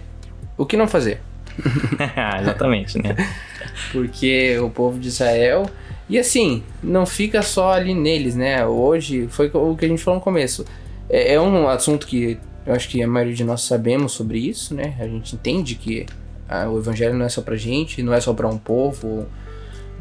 o 0.56 0.64
que 0.66 0.76
não 0.76 0.88
fazer. 0.88 1.20
Exatamente, 2.42 2.98
né? 3.02 3.14
Porque 3.92 4.58
o 4.58 4.70
povo 4.70 4.98
de 4.98 5.08
Israel. 5.08 5.68
E 6.08 6.18
assim, 6.18 6.62
não 6.82 7.04
fica 7.04 7.42
só 7.42 7.72
ali 7.72 7.92
neles, 7.94 8.36
né? 8.36 8.64
Hoje, 8.64 9.26
foi 9.28 9.50
o 9.52 9.76
que 9.76 9.84
a 9.84 9.88
gente 9.88 10.02
falou 10.02 10.18
no 10.20 10.24
começo. 10.24 10.64
É, 11.10 11.34
é 11.34 11.40
um 11.40 11.68
assunto 11.68 12.06
que 12.06 12.38
eu 12.64 12.74
acho 12.74 12.88
que 12.88 13.02
a 13.02 13.08
maioria 13.08 13.34
de 13.34 13.42
nós 13.44 13.62
sabemos 13.62 14.12
sobre 14.12 14.38
isso, 14.38 14.74
né? 14.74 14.94
A 15.00 15.04
gente 15.06 15.34
entende 15.34 15.74
que 15.74 16.06
ah, 16.48 16.68
o 16.68 16.78
evangelho 16.78 17.14
não 17.14 17.26
é 17.26 17.28
só 17.28 17.42
pra 17.42 17.56
gente, 17.56 18.02
não 18.02 18.14
é 18.14 18.20
só 18.20 18.32
pra 18.32 18.48
um 18.48 18.58
povo, 18.58 19.26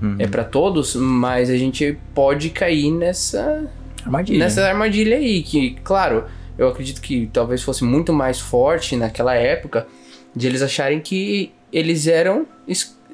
Uhum. 0.01 0.17
é 0.19 0.27
pra 0.27 0.43
todos, 0.43 0.93
mas 0.95 1.49
a 1.49 1.55
gente 1.57 1.97
pode 2.13 2.49
cair 2.49 2.91
nessa 2.91 3.65
Armadilha. 4.05 4.39
nessa 4.39 4.67
armadilha 4.67 5.17
aí, 5.17 5.41
que, 5.43 5.75
claro, 5.83 6.25
eu 6.57 6.67
acredito 6.69 7.01
que 7.01 7.29
talvez 7.33 7.61
fosse 7.61 7.83
muito 7.83 8.13
mais 8.13 8.39
forte 8.39 8.95
naquela 8.95 9.33
época 9.35 9.87
de 10.35 10.47
eles 10.47 10.61
acharem 10.61 10.99
que 10.99 11.51
eles 11.73 12.07
eram, 12.07 12.45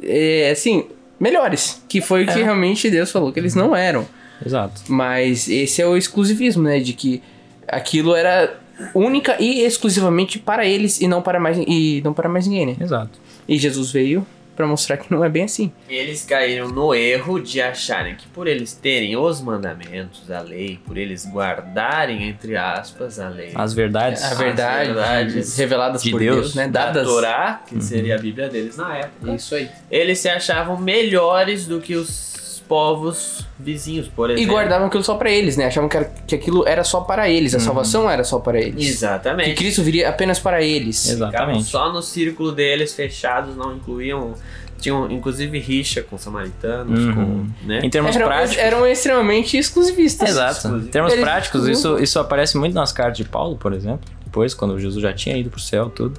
é, 0.03 0.51
assim, 0.51 0.85
melhores. 1.19 1.81
Que 1.87 2.01
foi 2.01 2.23
o 2.23 2.27
que 2.27 2.39
É. 2.39 2.43
realmente 2.43 2.89
Deus 2.89 3.11
falou 3.11 3.31
que 3.31 3.39
eles 3.39 3.55
não 3.55 3.75
eram. 3.75 4.05
Exato. 4.45 4.81
Mas 4.87 5.47
esse 5.47 5.81
é 5.81 5.87
o 5.87 5.95
exclusivismo, 5.95 6.63
né? 6.63 6.79
De 6.79 6.93
que 6.93 7.21
aquilo 7.67 8.15
era 8.15 8.59
única 8.95 9.37
e 9.39 9.61
exclusivamente 9.61 10.39
para 10.39 10.65
eles 10.65 10.99
e 10.99 11.07
não 11.07 11.21
para 11.21 11.39
mais, 11.39 11.57
e 11.59 12.01
não 12.03 12.13
para 12.13 12.27
mais 12.27 12.47
ninguém, 12.47 12.65
né? 12.65 12.75
Exato. 12.81 13.19
E 13.47 13.57
Jesus 13.57 13.91
veio 13.91 14.25
para 14.55 14.67
mostrar 14.67 14.97
que 14.97 15.11
não 15.11 15.23
é 15.23 15.29
bem 15.29 15.43
assim. 15.43 15.71
Eles 15.89 16.23
caíram 16.25 16.67
no 16.69 16.93
erro 16.93 17.39
de 17.39 17.61
acharem 17.61 18.15
que 18.15 18.27
por 18.27 18.47
eles 18.47 18.73
terem 18.73 19.15
os 19.15 19.41
mandamentos, 19.41 20.29
a 20.29 20.41
lei, 20.41 20.79
por 20.85 20.97
eles 20.97 21.25
guardarem, 21.27 22.27
entre 22.27 22.55
aspas, 22.57 23.19
a 23.19 23.29
lei, 23.29 23.51
As 23.55 23.73
verdades. 23.73 24.23
A 24.23 24.35
verdade, 24.35 24.93
verdades 24.93 25.57
reveladas 25.57 26.03
de 26.03 26.11
por 26.11 26.19
Deus, 26.19 26.37
Deus, 26.37 26.55
né? 26.55 26.67
da 26.67 26.87
Dadas. 26.87 27.07
Torá, 27.07 27.61
que 27.67 27.81
seria 27.81 28.15
a 28.15 28.19
Bíblia 28.19 28.49
deles 28.49 28.75
na 28.77 28.97
época, 28.97 29.33
Isso 29.33 29.55
aí. 29.55 29.69
eles 29.89 30.19
se 30.19 30.29
achavam 30.29 30.77
melhores 30.77 31.65
do 31.65 31.79
que 31.79 31.95
os 31.95 32.31
povos 32.71 33.45
vizinhos, 33.59 34.07
por 34.07 34.29
exemplo. 34.31 34.49
E 34.49 34.53
guardavam 34.53 34.87
aquilo 34.87 35.03
só 35.03 35.15
pra 35.15 35.29
eles, 35.29 35.57
né? 35.57 35.65
Achavam 35.65 35.89
que, 35.89 35.97
era- 35.97 36.09
que 36.25 36.35
aquilo 36.35 36.65
era 36.65 36.85
só 36.85 37.01
para 37.01 37.29
eles, 37.29 37.53
a 37.53 37.59
salvação 37.59 38.09
era 38.09 38.23
só 38.23 38.39
para 38.39 38.61
eles. 38.61 38.75
Que 38.75 38.87
Exatamente. 38.89 39.55
Cristo 39.55 39.83
viria 39.83 40.07
apenas 40.07 40.39
para 40.39 40.61
eles. 40.63 41.03
Ficavam 41.05 41.27
Exatamente. 41.27 41.63
só 41.65 41.91
no 41.91 42.01
círculo 42.01 42.53
deles, 42.53 42.93
fechados, 42.95 43.57
não 43.57 43.75
incluíam. 43.75 44.33
Tinham 44.79 45.11
inclusive 45.11 45.59
rixa 45.59 46.01
com 46.01 46.17
samaritanos, 46.17 46.97
Uhum. 47.03 47.13
com. 47.13 47.67
Né? 47.67 47.81
Em 47.83 47.89
termos 47.89 48.15
Eram, 48.15 48.27
práticos. 48.27 48.57
eram 48.57 48.87
extremamente 48.87 49.57
exclusivistas. 49.57 50.29
Exato. 50.29 50.69
Em 50.77 50.87
termos 50.87 51.11
Eles- 51.11 51.23
práticos, 51.25 51.67
isso, 51.67 51.99
isso 51.99 52.17
aparece 52.19 52.57
muito 52.57 52.73
nas 52.73 52.93
cartas 52.93 53.17
de 53.17 53.25
Paulo, 53.25 53.57
por 53.57 53.73
exemplo. 53.73 54.09
Depois, 54.25 54.53
quando 54.53 54.79
Jesus 54.79 55.01
já 55.03 55.11
tinha 55.11 55.35
ido 55.37 55.49
pro 55.49 55.59
céu, 55.59 55.89
tudo. 55.89 56.17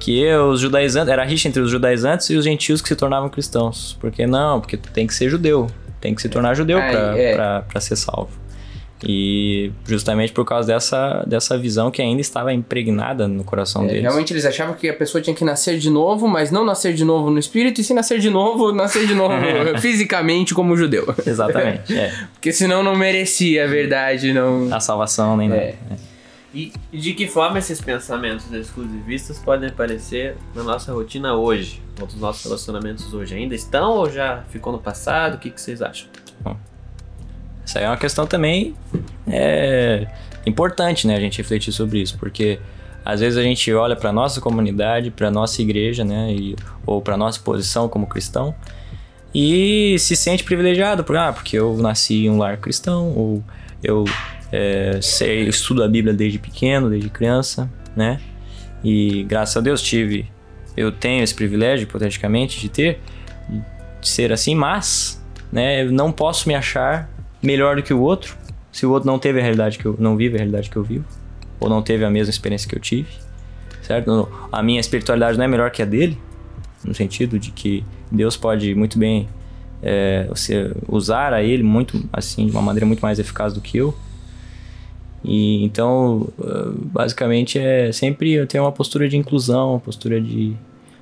Que 0.00 0.32
os 0.32 0.60
judaizantes, 0.60 1.10
era 1.12 1.24
rixa 1.24 1.48
entre 1.48 1.60
os 1.60 1.70
judaizantes 1.72 2.30
e 2.30 2.36
os 2.36 2.44
gentios 2.44 2.80
que 2.80 2.86
se 2.88 2.94
tornavam 2.94 3.28
cristãos. 3.28 3.96
Porque 4.00 4.28
não, 4.28 4.60
porque 4.60 4.76
tem 4.76 5.06
que 5.08 5.12
ser 5.12 5.28
judeu. 5.28 5.66
Tem 6.00 6.14
que 6.14 6.22
se 6.22 6.28
tornar 6.28 6.54
judeu 6.54 6.78
é. 6.78 7.34
pra, 7.34 7.62
pra 7.62 7.80
ser 7.80 7.96
salvo. 7.96 8.30
E 9.06 9.70
justamente 9.86 10.32
por 10.32 10.44
causa 10.44 10.66
dessa, 10.66 11.24
dessa 11.24 11.56
visão 11.56 11.88
que 11.88 12.02
ainda 12.02 12.20
estava 12.20 12.52
impregnada 12.52 13.28
no 13.28 13.44
coração 13.44 13.84
É, 13.84 13.86
deles. 13.86 14.02
realmente 14.02 14.32
eles 14.32 14.44
achavam 14.44 14.74
que 14.74 14.88
a 14.88 14.92
pessoa 14.94 15.22
tinha 15.22 15.34
que 15.34 15.44
nascer 15.44 15.78
de 15.78 15.88
novo, 15.88 16.26
mas 16.26 16.50
não 16.50 16.64
nascer 16.64 16.92
de 16.94 17.04
novo 17.04 17.30
no 17.30 17.38
espírito, 17.38 17.80
e 17.80 17.84
se 17.84 17.94
nascer 17.94 18.18
de 18.18 18.28
novo, 18.28 18.72
nascer 18.72 19.06
de 19.06 19.14
novo 19.14 19.34
fisicamente 19.80 20.52
como 20.52 20.76
judeu. 20.76 21.14
Exatamente. 21.24 21.94
é. 21.96 22.12
Porque 22.32 22.50
senão 22.52 22.82
não 22.82 22.96
merecia 22.96 23.64
a 23.64 23.66
verdade, 23.68 24.32
não. 24.32 24.68
A 24.74 24.80
salvação 24.80 25.36
nem 25.36 25.48
nada. 25.48 25.60
É. 25.62 25.74
E 26.54 26.72
de 26.90 27.12
que 27.12 27.26
forma 27.26 27.58
esses 27.58 27.80
pensamentos 27.80 28.50
exclusivistas 28.52 29.38
podem 29.38 29.68
aparecer 29.68 30.36
na 30.54 30.62
nossa 30.62 30.92
rotina 30.92 31.34
hoje? 31.34 31.82
Dos 31.96 32.14
nossos 32.14 32.44
relacionamentos 32.44 33.12
hoje? 33.12 33.34
Ainda 33.34 33.54
estão 33.54 33.92
ou 33.92 34.10
já 34.10 34.44
ficou 34.48 34.72
no 34.72 34.78
passado? 34.78 35.34
O 35.34 35.38
que, 35.38 35.50
que 35.50 35.60
vocês 35.60 35.82
acham? 35.82 36.08
Essa 37.64 37.80
aí 37.80 37.84
é 37.84 37.88
uma 37.88 37.98
questão 37.98 38.26
também 38.26 38.74
é, 39.26 40.06
importante, 40.46 41.06
né? 41.06 41.16
A 41.16 41.20
gente 41.20 41.36
refletir 41.36 41.70
sobre 41.70 42.00
isso, 42.00 42.16
porque 42.16 42.58
às 43.04 43.20
vezes 43.20 43.38
a 43.38 43.42
gente 43.42 43.70
olha 43.74 43.94
para 43.94 44.10
nossa 44.10 44.40
comunidade, 44.40 45.10
para 45.10 45.30
nossa 45.30 45.60
igreja, 45.60 46.02
né? 46.02 46.32
E, 46.32 46.56
ou 46.86 47.02
para 47.02 47.14
nossa 47.14 47.38
posição 47.40 47.86
como 47.86 48.06
cristão 48.06 48.54
e 49.34 49.96
se 49.98 50.16
sente 50.16 50.42
privilegiado 50.42 51.04
por 51.04 51.16
ah, 51.16 51.32
porque 51.32 51.58
eu 51.58 51.76
nasci 51.76 52.24
em 52.24 52.30
um 52.30 52.38
lar 52.38 52.56
cristão 52.56 53.12
ou 53.14 53.44
eu 53.82 54.04
é, 54.52 54.98
sei, 55.02 55.48
estudo 55.48 55.82
a 55.82 55.88
Bíblia 55.88 56.14
desde 56.14 56.38
pequeno, 56.38 56.88
desde 56.90 57.08
criança, 57.08 57.70
né? 57.94 58.20
E 58.82 59.24
graças 59.24 59.56
a 59.56 59.60
Deus 59.60 59.82
tive, 59.82 60.30
eu 60.76 60.92
tenho 60.92 61.22
esse 61.22 61.34
privilégio, 61.34 61.84
hipoteticamente, 61.84 62.60
de 62.60 62.68
ter, 62.68 63.00
de 64.00 64.08
ser 64.08 64.32
assim, 64.32 64.54
mas, 64.54 65.22
né? 65.52 65.82
Eu 65.82 65.92
não 65.92 66.12
posso 66.12 66.48
me 66.48 66.54
achar 66.54 67.10
melhor 67.42 67.76
do 67.76 67.82
que 67.82 67.92
o 67.92 68.00
outro 68.00 68.36
se 68.72 68.86
o 68.86 68.90
outro 68.90 69.06
não 69.06 69.18
teve 69.18 69.40
a 69.40 69.42
realidade 69.42 69.78
que 69.78 69.86
eu 69.86 69.96
não 69.98 70.16
vive 70.16 70.36
a 70.36 70.38
realidade 70.38 70.70
que 70.70 70.76
eu 70.76 70.84
vivo 70.84 71.04
ou 71.58 71.68
não 71.68 71.82
teve 71.82 72.04
a 72.04 72.10
mesma 72.10 72.30
experiência 72.30 72.68
que 72.68 72.76
eu 72.76 72.80
tive, 72.80 73.08
certo? 73.82 74.28
A 74.52 74.62
minha 74.62 74.78
espiritualidade 74.78 75.36
não 75.36 75.44
é 75.44 75.48
melhor 75.48 75.70
que 75.72 75.82
a 75.82 75.84
dele, 75.84 76.16
no 76.84 76.94
sentido 76.94 77.38
de 77.38 77.50
que 77.50 77.84
Deus 78.10 78.36
pode 78.36 78.74
muito 78.76 78.96
bem 78.96 79.28
é, 79.82 80.26
você 80.28 80.72
usar 80.86 81.32
a 81.32 81.42
ele 81.42 81.62
muito 81.62 82.08
assim 82.12 82.46
de 82.46 82.52
uma 82.52 82.62
maneira 82.62 82.86
muito 82.86 83.00
mais 83.00 83.18
eficaz 83.18 83.52
do 83.52 83.60
que 83.60 83.78
eu. 83.78 83.92
E 85.24 85.64
então, 85.64 86.28
uh, 86.38 86.72
basicamente 86.72 87.58
é 87.58 87.90
sempre 87.92 88.32
eu 88.32 88.46
tenho 88.46 88.64
uma 88.64 88.72
postura 88.72 89.08
de 89.08 89.16
inclusão, 89.16 89.70
uma 89.70 89.80
postura 89.80 90.20
de, 90.20 90.56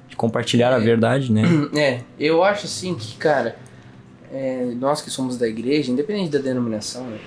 de 0.08 0.16
compartilhar 0.16 0.74
a 0.74 0.78
verdade, 0.78 1.32
né? 1.32 1.42
É, 1.76 2.00
eu 2.18 2.42
acho 2.42 2.66
assim 2.66 2.94
que, 2.94 3.16
cara, 3.16 3.56
é, 4.32 4.72
nós 4.76 5.02
que 5.02 5.10
somos 5.10 5.36
da 5.36 5.46
igreja, 5.46 5.92
independente 5.92 6.30
da 6.30 6.38
denominação, 6.38 7.06
né, 7.06 7.18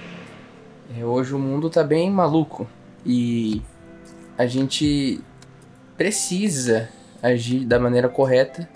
é, 0.97 1.05
hoje 1.05 1.33
o 1.33 1.39
mundo 1.39 1.69
tá 1.69 1.83
bem 1.83 2.09
maluco. 2.09 2.67
E 3.05 3.61
a 4.37 4.45
gente 4.45 5.21
precisa 5.95 6.89
agir 7.21 7.65
da 7.65 7.79
maneira 7.79 8.09
correta, 8.09 8.67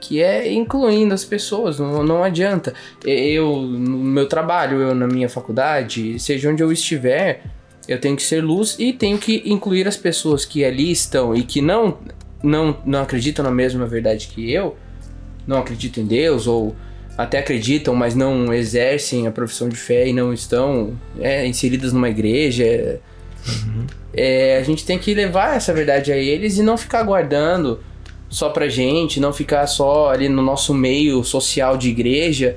que 0.00 0.22
é 0.22 0.52
incluindo 0.52 1.12
as 1.12 1.24
pessoas, 1.24 1.78
não, 1.78 2.02
não 2.02 2.22
adianta. 2.22 2.74
Eu, 3.04 3.56
no 3.56 3.98
meu 3.98 4.26
trabalho, 4.26 4.80
eu 4.80 4.94
na 4.94 5.06
minha 5.06 5.28
faculdade, 5.28 6.18
seja 6.18 6.50
onde 6.50 6.62
eu 6.62 6.72
estiver, 6.72 7.42
eu 7.86 8.00
tenho 8.00 8.16
que 8.16 8.22
ser 8.22 8.42
luz 8.42 8.76
e 8.78 8.92
tenho 8.92 9.18
que 9.18 9.42
incluir 9.46 9.88
as 9.88 9.96
pessoas 9.96 10.44
que 10.44 10.64
ali 10.64 10.90
estão 10.90 11.34
e 11.34 11.42
que 11.42 11.62
não, 11.62 11.98
não, 12.42 12.76
não 12.84 13.02
acreditam 13.02 13.44
na 13.44 13.50
mesma 13.50 13.86
verdade 13.86 14.28
que 14.28 14.52
eu, 14.52 14.76
não 15.46 15.58
acreditam 15.58 16.04
em 16.04 16.06
Deus 16.06 16.46
ou 16.46 16.76
até 17.16 17.38
acreditam, 17.38 17.94
mas 17.94 18.14
não 18.14 18.54
exercem 18.54 19.26
a 19.26 19.32
profissão 19.32 19.68
de 19.68 19.76
fé 19.76 20.06
e 20.06 20.12
não 20.12 20.32
estão 20.32 20.96
é, 21.18 21.46
inseridas 21.46 21.92
numa 21.92 22.08
igreja. 22.08 23.00
É, 24.14 24.58
a 24.58 24.62
gente 24.62 24.84
tem 24.84 24.98
que 24.98 25.12
levar 25.14 25.56
essa 25.56 25.72
verdade 25.72 26.12
a 26.12 26.16
eles 26.16 26.58
e 26.58 26.62
não 26.62 26.76
ficar 26.76 27.02
guardando 27.02 27.80
só 28.28 28.50
pra 28.50 28.68
gente, 28.68 29.18
não 29.20 29.32
ficar 29.32 29.66
só 29.66 30.10
ali 30.10 30.28
no 30.28 30.42
nosso 30.42 30.74
meio 30.74 31.22
social 31.24 31.76
de 31.76 31.88
igreja. 31.88 32.56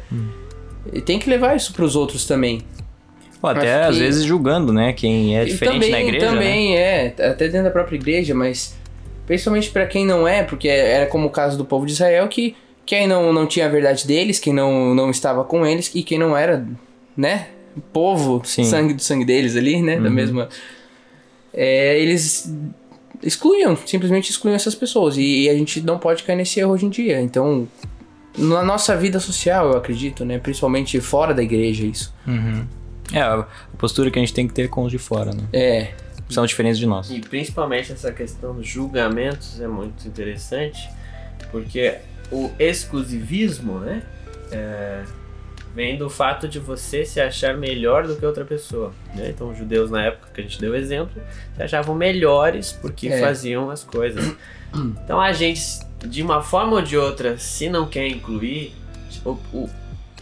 E 0.91 0.99
tem 1.01 1.17
que 1.19 1.29
levar 1.29 1.55
isso 1.55 1.73
pros 1.73 1.95
outros 1.95 2.25
também. 2.25 2.61
Ou 3.41 3.49
até 3.49 3.73
Acho 3.81 3.89
às 3.89 3.95
que- 3.97 4.03
vezes 4.03 4.23
julgando, 4.23 4.71
né? 4.73 4.93
Quem 4.93 5.37
é 5.37 5.45
diferente 5.45 5.73
também, 5.75 5.91
na 5.91 6.01
igreja, 6.01 6.25
né? 6.25 6.31
Também, 6.31 6.77
é, 6.77 7.07
até 7.07 7.47
dentro 7.47 7.63
da 7.63 7.71
própria 7.71 7.95
igreja, 7.95 8.35
mas 8.35 8.75
principalmente 9.25 9.69
pra 9.71 9.85
quem 9.87 10.05
não 10.05 10.27
é, 10.27 10.43
porque 10.43 10.67
era 10.67 11.05
como 11.07 11.27
o 11.27 11.29
caso 11.31 11.57
do 11.57 11.65
povo 11.65 11.85
de 11.85 11.93
Israel, 11.93 12.27
que 12.27 12.55
quem 12.85 13.07
não, 13.07 13.31
não 13.31 13.45
tinha 13.47 13.65
a 13.65 13.69
verdade 13.69 14.05
deles, 14.05 14.39
quem 14.39 14.53
não, 14.53 14.93
não 14.93 15.09
estava 15.09 15.43
com 15.43 15.65
eles, 15.65 15.89
e 15.95 16.03
quem 16.03 16.19
não 16.19 16.35
era, 16.35 16.67
né, 17.15 17.47
povo, 17.93 18.41
Sim. 18.43 18.63
sangue 18.65 18.93
do 18.93 19.01
sangue 19.01 19.23
deles 19.23 19.55
ali, 19.55 19.81
né, 19.81 19.99
da 19.99 20.09
mesma... 20.09 20.49
É, 21.53 21.99
eles 21.99 22.53
excluíam, 23.23 23.77
simplesmente 23.85 24.29
excluíam 24.29 24.55
essas 24.55 24.75
pessoas, 24.75 25.17
e, 25.17 25.43
e 25.43 25.49
a 25.49 25.53
gente 25.53 25.81
não 25.81 25.97
pode 25.97 26.23
cair 26.23 26.35
nesse 26.35 26.59
erro 26.59 26.71
hoje 26.71 26.85
em 26.85 26.89
dia, 26.89 27.21
então... 27.21 27.67
Na 28.37 28.63
nossa 28.63 28.95
vida 28.95 29.19
social, 29.19 29.71
eu 29.71 29.77
acredito, 29.77 30.23
né? 30.23 30.39
Principalmente 30.39 31.01
fora 31.01 31.33
da 31.33 31.43
igreja, 31.43 31.85
isso. 31.85 32.15
Uhum. 32.25 32.65
É, 33.11 33.19
a 33.19 33.45
postura 33.77 34.09
que 34.09 34.17
a 34.17 34.21
gente 34.21 34.33
tem 34.33 34.47
que 34.47 34.53
ter 34.53 34.69
com 34.69 34.85
os 34.85 34.91
de 34.91 34.97
fora, 34.97 35.33
né? 35.33 35.43
É, 35.51 35.91
São 36.31 36.45
diferentes 36.45 36.79
de 36.79 36.85
nós. 36.85 37.11
E 37.11 37.19
principalmente 37.19 37.91
essa 37.91 38.11
questão 38.11 38.55
dos 38.55 38.65
julgamentos 38.65 39.59
é 39.59 39.67
muito 39.67 40.07
interessante, 40.07 40.89
porque 41.51 41.97
o 42.31 42.49
exclusivismo, 42.57 43.79
né, 43.79 44.01
é, 44.49 45.03
vem 45.75 45.97
do 45.97 46.09
fato 46.09 46.47
de 46.47 46.59
você 46.59 47.05
se 47.05 47.19
achar 47.21 47.55
melhor 47.57 48.05
do 48.05 48.15
que 48.15 48.25
outra 48.25 48.43
pessoa. 48.45 48.91
Né? 49.15 49.29
Então, 49.29 49.49
os 49.51 49.57
judeus, 49.57 49.89
na 49.89 50.05
época 50.05 50.29
que 50.33 50.41
a 50.41 50.43
gente 50.43 50.59
deu 50.59 50.75
exemplo, 50.75 51.21
se 51.55 51.63
achavam 51.63 51.95
melhores 51.95 52.71
porque 52.71 53.07
É. 53.07 53.19
faziam 53.19 53.69
as 53.69 53.83
coisas. 53.83 54.35
Então, 55.03 55.19
a 55.19 55.31
gente, 55.33 55.61
de 56.05 56.21
uma 56.21 56.41
forma 56.41 56.73
ou 56.73 56.81
de 56.81 56.97
outra, 56.97 57.37
se 57.37 57.69
não 57.69 57.85
quer 57.87 58.07
incluir, 58.07 58.73
o, 59.25 59.31
o- 59.53 59.69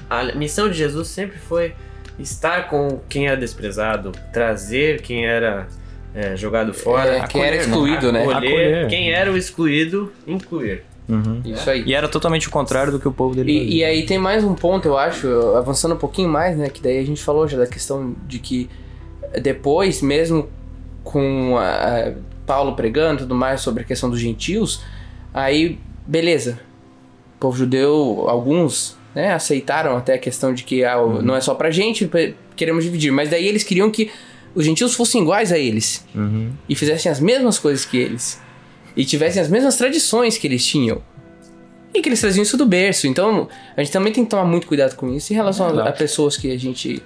a 0.10 0.24
missão 0.36 0.70
de 0.70 0.78
Jesus 0.78 1.08
sempre 1.08 1.38
foi 1.38 1.74
estar 2.18 2.68
com 2.68 3.00
quem 3.08 3.28
era 3.28 3.38
desprezado, 3.38 4.12
trazer 4.34 5.02
quem 5.02 5.26
era 5.26 5.68
é, 6.16 6.36
jogado 6.36 6.74
fora. 6.74 7.18
é, 7.18 7.28
quem 7.28 7.44
era 7.44 7.56
acolher, 7.56 7.62
excluído, 7.62 8.12
né? 8.12 8.22
Acolher, 8.24 8.38
Acolher. 8.38 8.88
quem 8.88 9.12
era 9.14 9.32
o 9.32 9.38
excluído, 9.38 10.12
incluir. 10.26 10.84
Uhum. 11.10 11.42
Isso 11.44 11.68
aí. 11.70 11.84
E 11.86 11.94
era 11.94 12.08
totalmente 12.08 12.48
o 12.48 12.52
contrário 12.52 12.92
do 12.92 13.00
que 13.00 13.08
o 13.08 13.12
povo 13.12 13.36
dele 13.36 13.52
E, 13.52 13.78
e 13.78 13.84
aí 13.84 14.06
tem 14.06 14.20
mais 14.20 14.44
um 14.44 14.54
ponto, 14.54 14.88
eu 14.88 14.98
acho, 14.98 15.28
avançando 15.58 15.96
um 15.96 15.98
pouquinho 15.98 16.30
mais, 16.30 16.56
né? 16.56 16.70
Que 16.70 16.82
daí 16.82 17.00
a 17.00 17.04
gente 17.06 17.22
falou 17.24 17.48
já 17.48 17.58
da 17.58 17.66
questão 17.68 18.16
de 18.28 18.38
que 18.40 18.70
depois, 19.42 20.02
mesmo 20.02 20.48
com 21.04 21.58
a, 21.58 22.10
a 22.10 22.12
Paulo 22.46 22.76
pregando 22.76 23.16
e 23.16 23.24
tudo 23.24 23.36
mais 23.36 23.62
sobre 23.62 23.84
a 23.84 23.86
questão 23.86 24.10
dos 24.10 24.20
gentios, 24.20 24.82
aí, 25.34 25.80
beleza. 26.06 26.60
O 27.38 27.40
povo 27.40 27.58
judeu, 27.58 28.26
alguns, 28.28 28.98
né, 29.16 29.34
aceitaram 29.34 29.96
até 29.98 30.14
a 30.16 30.18
questão 30.18 30.54
de 30.54 30.64
que 30.64 30.84
ah, 30.84 31.00
o- 31.02 31.22
não 31.22 31.36
é 31.36 31.42
só 31.42 31.56
pra 31.56 31.72
gente, 31.72 32.10
queremos 32.56 32.84
dividir. 32.84 33.12
Mas 33.12 33.30
daí 33.30 33.48
eles 33.48 33.64
queriam 33.64 33.90
que 33.90 34.12
os 34.54 34.66
gentios 34.66 34.94
fossem 34.94 35.22
iguais 35.22 35.52
a 35.52 35.58
eles 35.58 36.06
Uhum. 36.14 36.50
e 36.68 36.76
fizessem 36.76 37.12
as 37.12 37.20
mesmas 37.20 37.58
coisas 37.60 37.86
que 37.86 37.98
eles. 37.98 38.42
E 39.00 39.06
tivessem 39.06 39.42
as 39.42 39.48
mesmas 39.48 39.78
tradições 39.78 40.38
que 40.38 40.46
eles 40.46 40.66
tinham. 40.66 41.02
E 41.94 42.02
que 42.02 42.10
eles 42.10 42.20
traziam 42.20 42.44
isso 42.44 42.58
do 42.58 42.66
berço. 42.66 43.08
Então, 43.08 43.48
a 43.78 43.82
gente 43.82 43.94
também 43.94 44.12
tem 44.12 44.26
que 44.26 44.30
tomar 44.30 44.44
muito 44.44 44.68
cuidado 44.68 44.94
com 44.98 45.10
isso 45.16 45.32
em 45.32 45.38
relação 45.38 45.68
a, 45.68 45.88
a 45.88 45.92
pessoas 45.94 46.36
que 46.36 46.52
a 46.52 46.60
gente 46.60 47.02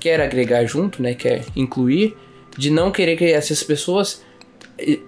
quer 0.00 0.20
agregar 0.20 0.64
junto, 0.64 1.00
né? 1.00 1.14
Quer 1.14 1.44
incluir. 1.54 2.16
De 2.58 2.70
não 2.70 2.90
querer 2.90 3.16
que 3.16 3.24
essas 3.24 3.62
pessoas 3.62 4.20
eh, 4.76 4.98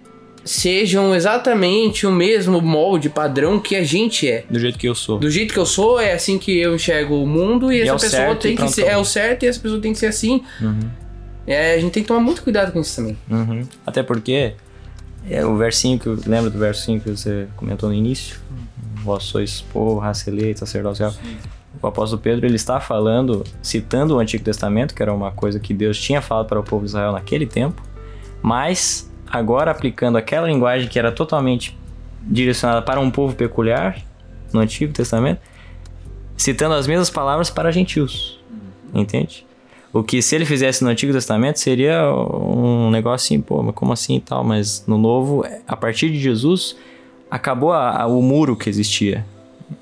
sejam 0.45 1.17
exatamente 1.17 2.07
o 2.07 2.13
mesmo 2.13 2.61
molde, 2.63 3.11
padrão 3.11 3.59
que 3.59 3.75
a 3.75 3.83
gente 3.83 4.31
é. 4.31 4.45
Do 4.49 4.61
jeito 4.61 4.79
que 4.79 4.89
eu 4.89 4.95
sou. 4.95 5.19
Do 5.19 5.29
jeito 5.29 5.53
que 5.53 5.59
eu 5.59 5.67
sou, 5.67 5.99
é 5.99 6.13
assim 6.13 6.39
que 6.39 6.57
eu 6.57 6.77
enxergo 6.77 7.21
o 7.21 7.27
mundo 7.27 7.73
e, 7.73 7.79
E 7.79 7.81
é 7.81 7.83
essa 7.87 7.97
o 7.97 8.01
pessoa 8.01 8.23
certo 8.23 8.43
tem 8.43 8.55
que 8.55 8.69
ser. 8.69 8.87
É 8.87 8.97
o 8.97 9.05
certo 9.05 9.43
e 9.43 9.49
essa 9.49 9.59
pessoa 9.59 9.81
tem 9.81 9.93
que 9.93 9.99
ser 9.99 10.07
assim. 10.07 10.45
Uhum. 10.61 10.89
É, 11.45 11.75
a 11.75 11.79
gente 11.81 11.91
tem 11.91 12.05
que 12.05 12.07
tomar 12.07 12.21
muito 12.21 12.41
cuidado 12.41 12.71
com 12.71 12.81
isso 12.81 12.95
também. 12.95 13.19
Uhum. 13.29 13.67
Até 13.85 14.05
porque 14.05 14.55
é 15.29 15.45
o 15.45 15.57
versinho 15.57 15.99
que 15.99 16.07
eu 16.07 16.19
lembra 16.27 16.51
do 16.51 16.59
versinho 16.59 17.01
que 17.01 17.11
você 17.11 17.49
comentou 17.57 17.89
no 17.89 17.95
início. 17.95 18.39
Vós 19.03 19.25
sois 19.25 19.61
povo, 19.61 19.99
raça 19.99 20.31
eleita, 20.31 20.61
sacerdócio 20.61 21.07
real. 21.07 21.15
o 21.83 21.87
apóstolo 21.87 22.21
Pedro 22.21 22.47
ele 22.47 22.57
está 22.57 22.81
falando, 22.81 23.45
citando 23.63 24.17
o 24.17 24.19
Antigo 24.19 24.45
Testamento, 24.45 24.95
que 24.95 25.03
era 25.03 25.13
uma 25.13 25.33
coisa 25.33 25.59
que 25.59 25.75
Deus 25.75 25.99
tinha 25.99 26.23
falado 26.23 26.47
para 26.47 26.59
o 26.59 26.63
povo 26.63 26.85
de 26.85 26.91
Israel 26.91 27.13
naquele 27.13 27.47
tempo, 27.47 27.83
mas 28.43 29.11
agora 29.27 29.71
aplicando 29.71 30.17
aquela 30.17 30.47
linguagem 30.47 30.89
que 30.89 30.99
era 30.99 31.11
totalmente 31.11 31.77
direcionada 32.23 32.83
para 32.83 33.01
um 33.01 33.11
povo 33.11 33.35
peculiar 33.35 33.99
no 34.53 34.61
Antigo 34.61 34.93
Testamento, 34.93 35.41
citando 36.37 36.75
as 36.75 36.87
mesmas 36.87 37.11
palavras 37.11 37.51
para 37.51 37.71
gentios. 37.71 38.41
Entende? 38.95 39.47
O 39.95 40.03
que 40.03 40.21
se 40.21 40.35
ele 40.35 40.45
fizesse 40.45 40.83
no 40.83 40.91
Antigo 40.91 41.13
Testamento 41.13 41.61
seria 41.61 42.13
um 42.13 42.91
negócio 42.91 43.27
assim, 43.27 43.41
pô, 43.41 43.63
mas 43.63 43.77
como 43.77 43.93
assim 43.93 44.17
e 44.17 44.21
tal? 44.21 44.43
Mas 44.43 44.83
no 44.89 44.99
Novo, 44.99 45.47
a 45.69 45.77
partir 45.77 46.11
de 46.11 46.19
Jesus, 46.19 46.77
acabou 47.31 47.73
a, 47.73 48.03
a, 48.03 48.07
o 48.09 48.21
muro 48.21 48.57
que 48.57 48.69
existia. 48.69 49.25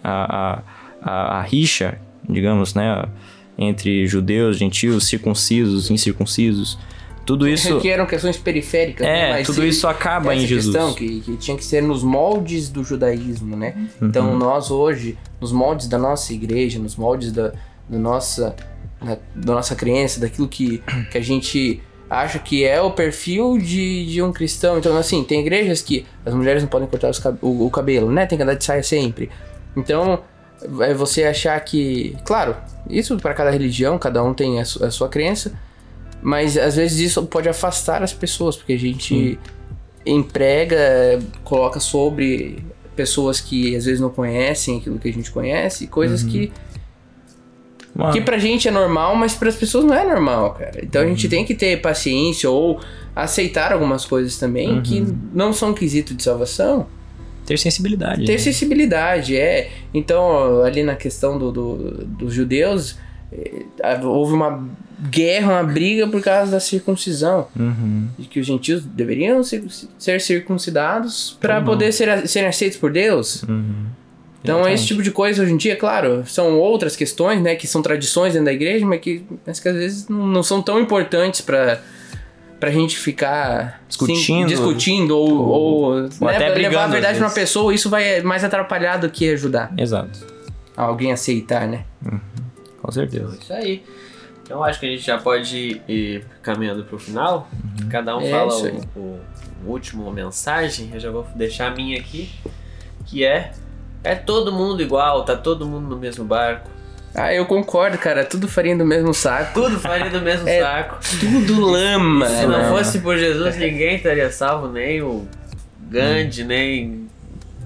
A, 0.04 0.60
a, 1.00 1.38
a, 1.38 1.42
rixa, 1.42 1.98
digamos, 2.28 2.74
né? 2.74 3.06
Entre 3.56 4.06
judeus, 4.06 4.58
gentios, 4.58 5.06
circuncisos, 5.08 5.90
incircuncisos. 5.90 6.78
Tudo 7.24 7.48
isso. 7.48 7.78
Que 7.80 7.88
eram 7.88 8.04
questões 8.04 8.36
periféricas, 8.36 9.06
é, 9.06 9.32
né? 9.32 9.42
Tudo 9.44 9.64
isso 9.64 9.88
acaba 9.88 10.34
em 10.34 10.46
Jesus. 10.46 10.76
questão 10.76 10.92
que, 10.92 11.20
que 11.22 11.36
tinha 11.38 11.56
que 11.56 11.64
ser 11.64 11.82
nos 11.82 12.02
moldes 12.02 12.68
do 12.68 12.84
judaísmo, 12.84 13.56
né? 13.56 13.88
Uhum. 13.98 14.08
Então 14.08 14.36
nós 14.36 14.70
hoje, 14.70 15.16
nos 15.40 15.52
moldes 15.52 15.88
da 15.88 15.96
nossa 15.96 16.34
igreja, 16.34 16.78
nos 16.78 16.96
moldes 16.96 17.32
da, 17.32 17.54
da 17.88 17.98
nossa 17.98 18.54
da, 19.04 19.18
da 19.34 19.54
nossa 19.54 19.74
crença, 19.74 20.20
daquilo 20.20 20.48
que, 20.48 20.82
que 21.10 21.18
a 21.18 21.22
gente 21.22 21.80
acha 22.12 22.38
que 22.38 22.64
é 22.64 22.80
o 22.80 22.90
perfil 22.90 23.56
de, 23.56 24.06
de 24.06 24.22
um 24.22 24.32
cristão. 24.32 24.78
Então, 24.78 24.96
assim, 24.96 25.24
tem 25.24 25.40
igrejas 25.40 25.80
que 25.80 26.04
as 26.26 26.34
mulheres 26.34 26.62
não 26.62 26.68
podem 26.68 26.86
cortar 26.86 27.10
o, 27.40 27.66
o, 27.66 27.70
cabelo, 27.70 28.12
né? 28.12 28.26
Tem 28.26 28.36
que 28.36 28.44
andar 28.44 28.54
de 28.54 28.64
saia 28.64 28.82
sempre. 28.82 29.30
Então, 29.74 30.22
é 30.80 30.92
você 30.92 31.24
achar 31.24 31.58
que. 31.60 32.14
Claro, 32.24 32.54
isso 32.88 33.16
para 33.16 33.32
cada 33.32 33.50
religião, 33.50 33.98
cada 33.98 34.22
um 34.22 34.34
tem 34.34 34.60
a, 34.60 34.64
su, 34.64 34.84
a, 34.84 34.90
sua 34.90 35.08
crença, 35.08 35.52
mas 36.20 36.58
às 36.58 36.76
vezes 36.76 36.98
isso 36.98 37.24
pode 37.24 37.48
afastar 37.48 38.02
as 38.02 38.12
pessoas, 38.12 38.56
porque 38.56 38.74
a 38.74 38.78
gente 38.78 39.38
emprega, 40.04 41.18
coloca 41.44 41.80
sobre 41.80 42.62
pessoas 42.94 43.40
que 43.40 43.74
às 43.74 43.86
vezes 43.86 44.00
não 44.00 44.10
conhecem 44.10 44.78
aquilo 44.78 44.98
que 44.98 45.08
a 45.08 45.12
gente 45.12 45.30
conhece, 45.30 45.86
coisas 45.86 46.22
uhum. 46.22 46.28
que 46.28 46.52
Mano. 47.94 48.12
Que 48.12 48.20
pra 48.22 48.38
gente 48.38 48.66
é 48.66 48.70
normal, 48.70 49.14
mas 49.14 49.34
para 49.34 49.48
as 49.48 49.56
pessoas 49.56 49.84
não 49.84 49.94
é 49.94 50.04
normal, 50.04 50.54
cara. 50.54 50.80
Então 50.82 51.02
uhum. 51.02 51.08
a 51.08 51.10
gente 51.10 51.26
uhum. 51.26 51.30
tem 51.30 51.44
que 51.44 51.54
ter 51.54 51.80
paciência 51.80 52.48
ou 52.48 52.80
aceitar 53.14 53.72
algumas 53.72 54.06
coisas 54.06 54.38
também 54.38 54.76
uhum. 54.76 54.82
que 54.82 55.06
não 55.34 55.52
são 55.52 55.74
quesito 55.74 56.14
de 56.14 56.22
salvação. 56.22 56.86
Ter 57.44 57.58
sensibilidade. 57.58 58.24
Ter 58.24 58.32
né? 58.32 58.38
sensibilidade, 58.38 59.36
é. 59.36 59.70
Então, 59.92 60.62
ali 60.62 60.82
na 60.82 60.94
questão 60.94 61.38
do, 61.38 61.50
do 61.50 61.76
dos 62.06 62.32
judeus, 62.32 62.96
eh, 63.32 63.64
houve 64.02 64.32
uma 64.32 64.64
guerra, 65.10 65.54
uma 65.54 65.64
briga 65.64 66.06
por 66.06 66.22
causa 66.22 66.52
da 66.52 66.60
circuncisão. 66.60 67.48
Uhum. 67.58 68.08
De 68.18 68.28
que 68.28 68.38
os 68.38 68.46
gentios 68.46 68.84
deveriam 68.84 69.42
ser, 69.42 69.64
ser 69.98 70.20
circuncidados 70.20 71.36
para 71.40 71.60
poder 71.60 71.92
ser, 71.92 72.26
serem 72.28 72.48
aceitos 72.48 72.78
por 72.78 72.92
Deus. 72.92 73.42
Uhum. 73.42 73.86
Então, 74.42 74.68
esse 74.68 74.86
tipo 74.86 75.02
de 75.02 75.10
coisa 75.10 75.42
hoje 75.42 75.52
em 75.52 75.56
dia, 75.56 75.76
claro, 75.76 76.24
são 76.26 76.58
outras 76.58 76.96
questões, 76.96 77.40
né, 77.40 77.54
que 77.54 77.66
são 77.66 77.80
tradições 77.80 78.32
dentro 78.32 78.46
da 78.46 78.52
igreja, 78.52 78.84
mas 78.84 79.00
que, 79.00 79.24
mas 79.46 79.60
que 79.60 79.68
às 79.68 79.76
vezes 79.76 80.08
não 80.08 80.42
são 80.42 80.60
tão 80.60 80.80
importantes 80.80 81.40
para 81.40 81.80
pra 82.58 82.70
gente 82.70 82.96
ficar 82.96 83.82
discutindo, 83.88 84.20
sim, 84.20 84.46
discutindo 84.46 85.18
ou, 85.18 85.30
ou, 85.32 85.82
ou 85.82 86.02
né, 86.02 86.36
até 86.36 86.52
brigando, 86.52 86.74
levar 86.74 86.84
a 86.84 86.86
verdade 86.86 87.18
pra 87.18 87.26
uma 87.26 87.34
pessoa, 87.34 87.74
isso 87.74 87.90
vai 87.90 88.20
mais 88.20 88.44
atrapalhar 88.44 88.98
do 88.98 89.10
que 89.10 89.32
ajudar. 89.32 89.72
Exato. 89.76 90.24
Alguém 90.76 91.10
aceitar, 91.10 91.66
né? 91.66 91.84
Uhum. 92.06 92.20
Com 92.80 92.92
certeza. 92.92 93.36
Isso 93.40 93.52
aí. 93.52 93.82
Então 94.44 94.62
acho 94.62 94.78
que 94.78 94.86
a 94.86 94.88
gente 94.90 95.02
já 95.02 95.18
pode 95.18 95.82
ir 95.88 96.24
caminhando 96.40 96.84
pro 96.84 97.00
final. 97.00 97.48
Uhum. 97.52 97.88
Cada 97.88 98.16
um 98.16 98.20
é 98.20 98.30
fala 98.30 98.54
o, 98.54 99.00
o, 99.00 99.20
o 99.66 99.70
último 99.70 100.08
mensagem. 100.12 100.88
Eu 100.94 101.00
já 101.00 101.10
vou 101.10 101.26
deixar 101.34 101.66
a 101.66 101.74
minha 101.74 101.98
aqui, 101.98 102.30
que 103.06 103.24
é 103.24 103.50
é 104.04 104.14
todo 104.14 104.52
mundo 104.52 104.82
igual, 104.82 105.24
tá 105.24 105.36
todo 105.36 105.66
mundo 105.66 105.88
no 105.88 105.96
mesmo 105.96 106.24
barco. 106.24 106.70
Ah, 107.14 107.32
eu 107.32 107.44
concordo, 107.44 107.98
cara. 107.98 108.24
Tudo 108.24 108.48
farinha 108.48 108.76
do 108.76 108.86
mesmo 108.86 109.12
saco. 109.12 109.60
Tudo 109.60 109.78
farinha 109.78 110.10
do 110.10 110.20
mesmo 110.20 110.48
é 110.48 110.60
saco. 110.60 110.98
Tudo 111.20 111.60
lama. 111.60 112.26
Se 112.26 112.46
não 112.46 112.70
fosse 112.70 113.00
por 113.00 113.18
Jesus, 113.18 113.56
ninguém 113.56 113.96
estaria 113.96 114.30
salvo, 114.30 114.68
nem 114.68 115.02
o 115.02 115.26
Gandhi, 115.90 116.42
hum. 116.42 116.46
nem 116.46 117.08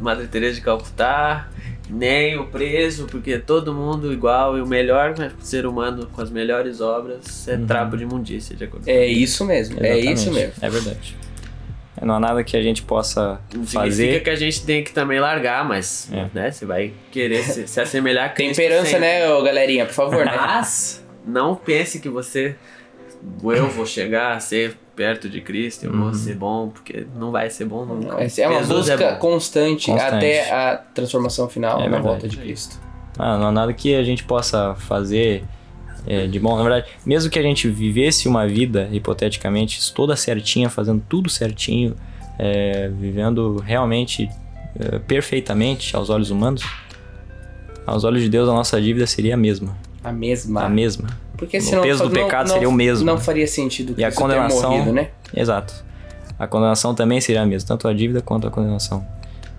Madre 0.01 0.27
Teresa 0.27 0.57
de 0.57 0.61
Calcutá, 0.63 1.49
nem 1.89 2.37
o 2.39 2.47
preso, 2.47 3.07
porque 3.07 3.39
todo 3.39 3.73
mundo 3.73 4.13
igual 4.13 4.59
e 4.59 4.61
o 4.61 4.67
melhor 4.67 5.15
ser 5.41 5.65
humano 5.65 6.07
com 6.13 6.21
as 6.21 6.31
melhores 6.31 6.81
obras 6.81 7.47
é 7.47 7.55
uhum. 7.55 7.67
trapo 7.67 7.97
de 7.97 8.03
imundícia, 8.03 8.57
de 8.57 8.65
acordo 8.65 8.89
É 8.89 9.07
isso 9.07 9.45
mesmo, 9.45 9.77
Exatamente. 9.77 10.09
é 10.09 10.13
isso 10.13 10.33
mesmo. 10.33 10.53
É 10.61 10.69
verdade. 10.69 11.17
Não 12.03 12.15
há 12.15 12.21
nada 12.21 12.45
que 12.45 12.57
a 12.57 12.63
gente 12.63 12.83
possa 12.83 13.41
não 13.55 13.67
fazer. 13.67 13.91
Significa 13.91 14.25
que 14.25 14.31
a 14.31 14.37
gente 14.37 14.65
tem 14.65 14.85
que 14.85 14.93
também 14.93 15.19
largar, 15.19 15.65
mas 15.67 16.11
é. 16.13 16.27
né, 16.35 16.51
você 16.51 16.67
vai 16.67 16.93
querer 17.11 17.43
se, 17.43 17.67
se 17.67 17.81
assemelhar 17.81 18.27
a 18.27 18.29
Cristo 18.29 18.57
Temperança, 18.57 18.99
né, 18.99 19.29
ô, 19.31 19.43
galerinha, 19.43 19.87
por 19.87 19.95
favor, 19.95 20.25
né? 20.25 20.33
Mas 20.37 21.05
não 21.27 21.55
pense 21.55 21.99
que 21.99 22.09
você 22.09 22.57
eu 23.43 23.69
vou 23.71 23.87
chegar 23.87 24.37
a 24.37 24.41
ser 24.41 24.77
perto 24.95 25.29
de 25.29 25.41
Cristo, 25.41 25.85
eu 25.85 25.93
uhum. 25.93 26.05
vou 26.05 26.15
ser 26.15 26.35
bom, 26.35 26.69
porque 26.69 27.07
não 27.17 27.31
vai 27.31 27.51
ser 27.51 27.67
bom 27.67 27.85
nunca. 27.85 28.15
É 28.15 28.49
uma 28.49 28.61
Jesus 28.61 28.89
busca 28.89 29.05
é 29.05 29.15
constante, 29.17 29.91
constante, 29.91 30.15
até 30.15 30.51
a 30.51 30.77
transformação 30.77 31.49
final 31.49 31.81
é 31.81 31.89
na 31.89 32.01
volta 32.01 32.29
de 32.29 32.37
Cristo. 32.37 32.81
Ah, 33.19 33.37
não 33.37 33.49
há 33.49 33.53
nada 33.53 33.73
que 33.73 33.95
a 33.95 34.03
gente 34.03 34.25
possa 34.25 34.75
fazer 34.75 35.45
é, 36.07 36.27
de 36.27 36.39
bom. 36.39 36.57
Na 36.57 36.63
verdade, 36.63 36.87
mesmo 37.05 37.31
que 37.31 37.39
a 37.39 37.43
gente 37.43 37.69
vivesse 37.69 38.29
uma 38.29 38.47
vida, 38.47 38.89
hipoteticamente, 38.93 39.93
toda 39.93 40.15
certinha, 40.17 40.71
fazendo 40.71 41.03
tudo 41.09 41.29
certinho, 41.29 41.97
é, 42.39 42.89
vivendo 42.89 43.57
realmente 43.59 44.29
é, 44.79 44.99
perfeitamente 45.01 45.97
aos 45.97 46.11
olhos 46.11 46.31
humanos, 46.31 46.63
aos 47.87 48.05
olhos 48.05 48.23
de 48.23 48.29
Deus 48.29 48.49
a 48.49 48.53
nossa 48.53 48.81
dívida 48.81 49.07
seria 49.07 49.35
a 49.35 49.37
mesma. 49.37 49.77
A 50.03 50.13
mesma. 50.13 50.63
A 50.63 50.69
mesma. 50.69 51.09
Porque 51.37 51.61
senão 51.61 51.83
o 51.83 51.85
peso 51.85 52.05
do 52.05 52.11
pecado 52.11 52.49
não, 52.49 52.55
seria 52.55 52.69
o 52.69 52.73
mesmo. 52.73 53.05
Não 53.05 53.19
faria 53.19 53.47
sentido 53.47 53.95
e 53.99 54.05
a 54.05 54.13
condenação, 54.13 54.71
morrido, 54.71 54.93
né? 54.93 55.11
Exato. 55.35 55.85
A 56.39 56.47
condenação 56.47 56.95
também 56.95 57.21
seria 57.21 57.43
a 57.43 57.47
mesma, 57.47 57.67
tanto 57.67 57.89
a 57.89 57.93
dívida 57.93 58.21
quanto 58.21 58.47
a 58.47 58.51
condenação. 58.51 59.05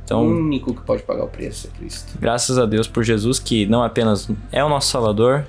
Então, 0.03 0.25
o 0.25 0.39
único 0.39 0.73
que 0.73 0.81
pode 0.83 1.03
pagar 1.03 1.25
o 1.25 1.27
preço 1.27 1.67
é 1.67 1.77
Cristo. 1.77 2.13
Graças 2.17 2.57
a 2.57 2.65
Deus 2.65 2.87
por 2.87 3.03
Jesus, 3.03 3.39
que 3.39 3.65
não 3.65 3.83
apenas 3.83 4.29
é 4.53 4.63
o 4.63 4.69
nosso 4.69 4.89
Salvador, 4.89 5.45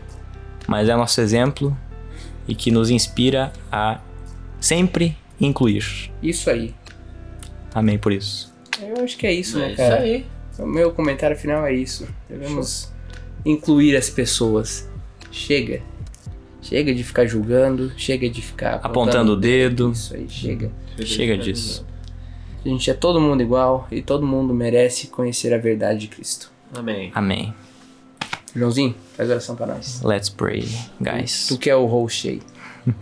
mas 0.69 0.89
é 0.89 0.95
nosso 0.95 1.19
exemplo 1.23 1.77
e 2.47 2.55
que 2.55 2.71
nos 2.71 2.91
inspira 2.91 3.51
a 3.73 4.01
sempre 4.61 5.17
incluir. 5.41 6.13
Isso 6.23 6.51
aí. 6.51 6.75
Amém 7.75 7.99
por 7.99 8.13
isso. 8.13 8.55
Eu 8.81 9.03
acho 9.03 9.17
que 9.17 9.27
é 9.27 9.33
isso, 9.33 9.59
é 9.59 9.69
né, 9.69 9.75
cara? 9.75 10.07
Isso 10.07 10.27
aí. 10.27 10.27
O 10.59 10.67
meu 10.67 10.93
comentário 10.93 11.37
final 11.37 11.65
é 11.67 11.73
isso. 11.73 12.07
Devemos 12.29 12.93
incluir 13.45 13.97
as 13.97 14.11
pessoas. 14.11 14.89
Chega. 15.31 15.81
Chega 16.61 16.95
de 16.95 17.03
ficar 17.03 17.25
julgando, 17.25 17.93
chega 17.97 18.29
de 18.29 18.43
ficar 18.43 18.75
apontando 18.83 19.33
o 19.33 19.37
dedo. 19.37 19.93
Isso 19.93 20.15
aí, 20.15 20.29
chega. 20.29 20.71
Chega 21.03 21.39
disso. 21.39 21.87
A 22.65 22.69
gente 22.69 22.91
é 22.91 22.95
todo 22.95 23.21
mundo 23.21 23.43
igual 23.43 23.87
e 23.91 24.03
todo 24.03 24.27
mundo 24.27 24.53
merece 24.53 25.07
conhecer 25.07 25.55
a 25.55 25.59
verdade 25.59 26.01
de 26.01 26.09
Cristo. 26.09 26.53
Amém. 26.75 27.11
Amém. 27.15 27.55
Joãozinho, 28.55 28.95
faz 29.17 29.29
oração 29.29 29.57
para 29.57 29.67
nós. 29.75 30.03
Let's 30.03 30.29
pray, 30.29 30.69
guys. 31.01 31.47
Tu, 31.49 31.55
tu 31.55 31.61
que 31.61 31.71
é 31.71 31.77
o 31.77 31.87
host 31.87 32.29
aí. 32.29 32.43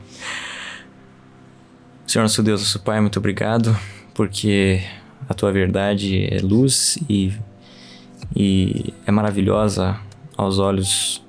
Senhor 2.06 2.22
nosso 2.22 2.42
Deus, 2.42 2.60
nosso 2.60 2.80
Pai, 2.80 3.00
muito 3.00 3.18
obrigado, 3.18 3.76
porque 4.14 4.82
a 5.28 5.34
tua 5.34 5.52
verdade 5.52 6.26
é 6.32 6.40
luz 6.40 6.98
e, 7.08 7.32
e 8.34 8.94
é 9.06 9.10
maravilhosa 9.10 9.98
aos 10.36 10.58
olhos 10.58 11.22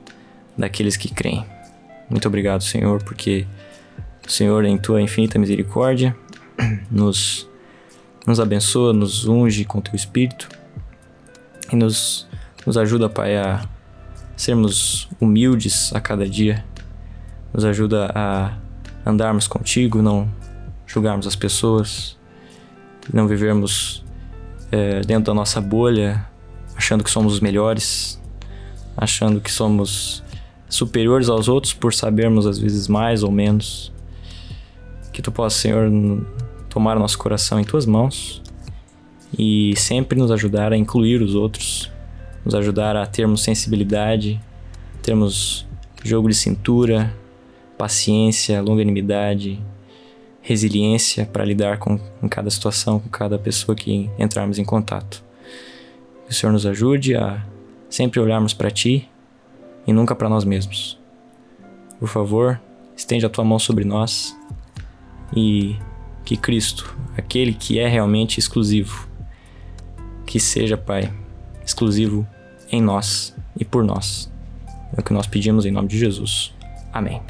daqueles 0.58 0.95
que 0.95 1.13
creem. 1.13 1.45
Muito 2.10 2.27
obrigado, 2.27 2.63
Senhor, 2.63 3.03
porque 3.03 3.45
o 4.25 4.32
Senhor, 4.32 4.65
em 4.65 4.77
tua 4.77 5.01
infinita 5.01 5.39
misericórdia, 5.39 6.15
nos, 6.91 7.49
nos 8.25 8.39
abençoa, 8.39 8.93
nos 8.93 9.25
unge 9.27 9.65
com 9.65 9.82
teu 9.82 9.95
espírito 9.95 10.47
e 11.71 11.75
nos, 11.75 12.27
nos 12.65 12.77
ajuda, 12.77 13.10
Pai, 13.10 13.36
a 13.36 13.67
sermos 14.38 15.10
humildes 15.19 15.91
a 15.93 16.00
cada 16.00 16.30
dia, 16.30 16.63
nos 17.54 17.65
ajuda 17.65 18.12
a 18.13 18.54
andarmos 19.06 19.47
contigo, 19.47 20.02
não 20.02 20.32
julgarmos 20.86 21.26
as 21.26 21.36
pessoas, 21.36 22.15
não 23.12 23.28
vivermos 23.28 24.06
é, 24.71 25.02
dentro 25.02 25.26
da 25.26 25.34
nossa 25.34 25.60
bolha, 25.60 26.26
achando 26.76 27.04
que 27.04 27.10
somos 27.10 27.34
os 27.34 27.39
melhores, 27.39 28.21
achando 28.95 29.41
que 29.41 29.52
somos 29.52 30.23
superiores 30.69 31.30
aos 31.30 31.47
outros 31.47 31.73
por 31.73 31.93
sabermos 31.93 32.45
às 32.45 32.60
vezes 32.60 32.88
mais 32.88 33.23
ou 33.23 33.32
menos. 33.32 33.91
Que 35.12 35.21
tu 35.21 35.32
possa, 35.32 35.58
Senhor, 35.58 35.89
tomar 36.69 37.00
nosso 37.00 37.17
coração 37.17 37.60
em 37.60 37.63
tuas 37.63 37.88
mãos 37.88 38.41
e 39.38 39.73
sempre 39.76 40.19
nos 40.19 40.30
ajudar 40.30 40.71
a 40.71 40.78
incluir 40.78 41.21
os 41.21 41.34
outros 41.34 41.91
nos 42.48 42.56
ajudar 42.56 42.96
a 42.96 43.06
termos 43.06 43.44
sensibilidade, 43.44 44.40
termos 45.02 45.68
jogo 46.02 46.30
de 46.30 46.34
cintura, 46.34 47.14
paciência, 47.78 48.62
longanimidade, 48.62 49.62
resiliência 50.42 51.26
para 51.26 51.44
lidar 51.44 51.78
com, 51.78 52.00
cada 52.30 52.50
situação, 52.50 53.02
com 53.02 53.10
cada 53.10 53.38
pessoa 53.38 53.76
que 53.76 54.10
entrarmos 54.18 54.58
em 54.58 54.64
contato. 54.64 55.22
Que 56.26 56.32
o 56.32 56.34
Senhor 56.34 56.54
nos 56.54 56.66
ajude 56.66 57.18
a 57.18 57.46
sempre 57.90 58.18
olharmos 58.18 58.54
para 58.54 58.72
Ti 58.72 59.10
e 59.86 59.92
nunca 59.92 60.16
para 60.16 60.30
nós 60.30 60.46
mesmos. 60.46 60.98
Por 62.00 62.08
favor, 62.08 62.62
estende 62.96 63.26
a 63.26 63.30
Tua 63.30 63.44
mão 63.44 63.60
sobre 63.60 63.84
nós 63.84 64.34
e 65.36 65.76
que 66.24 66.38
Cristo, 66.38 66.96
aquele 67.18 67.54
que 67.54 67.78
é 67.78 67.90
realmente 67.90 68.40
exclusivo, 68.40 69.06
que 70.26 70.40
seja, 70.40 70.78
Pai, 70.78 71.12
exclusivo 71.66 72.26
em 72.71 72.82
nós 72.82 73.36
e 73.58 73.65
por 73.65 73.84
nós. 73.84 74.32
É 74.95 74.99
o 74.99 75.03
que 75.03 75.13
nós 75.13 75.27
pedimos 75.27 75.65
em 75.65 75.71
nome 75.71 75.88
de 75.88 75.97
Jesus. 75.97 76.53
Amém. 76.93 77.21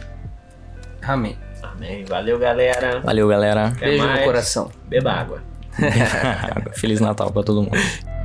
Amém. 1.01 1.37
Amém. 1.63 2.05
Valeu, 2.05 2.37
galera. 2.39 2.99
Valeu, 3.01 3.27
galera. 3.27 3.67
Até 3.67 3.85
Beijo 3.85 4.05
mais. 4.05 4.19
no 4.19 4.25
coração. 4.25 4.71
Beba 4.87 5.11
água. 5.11 5.41
Feliz 6.73 6.99
Natal 6.99 7.31
para 7.31 7.43
todo 7.43 7.61
mundo. 7.61 7.77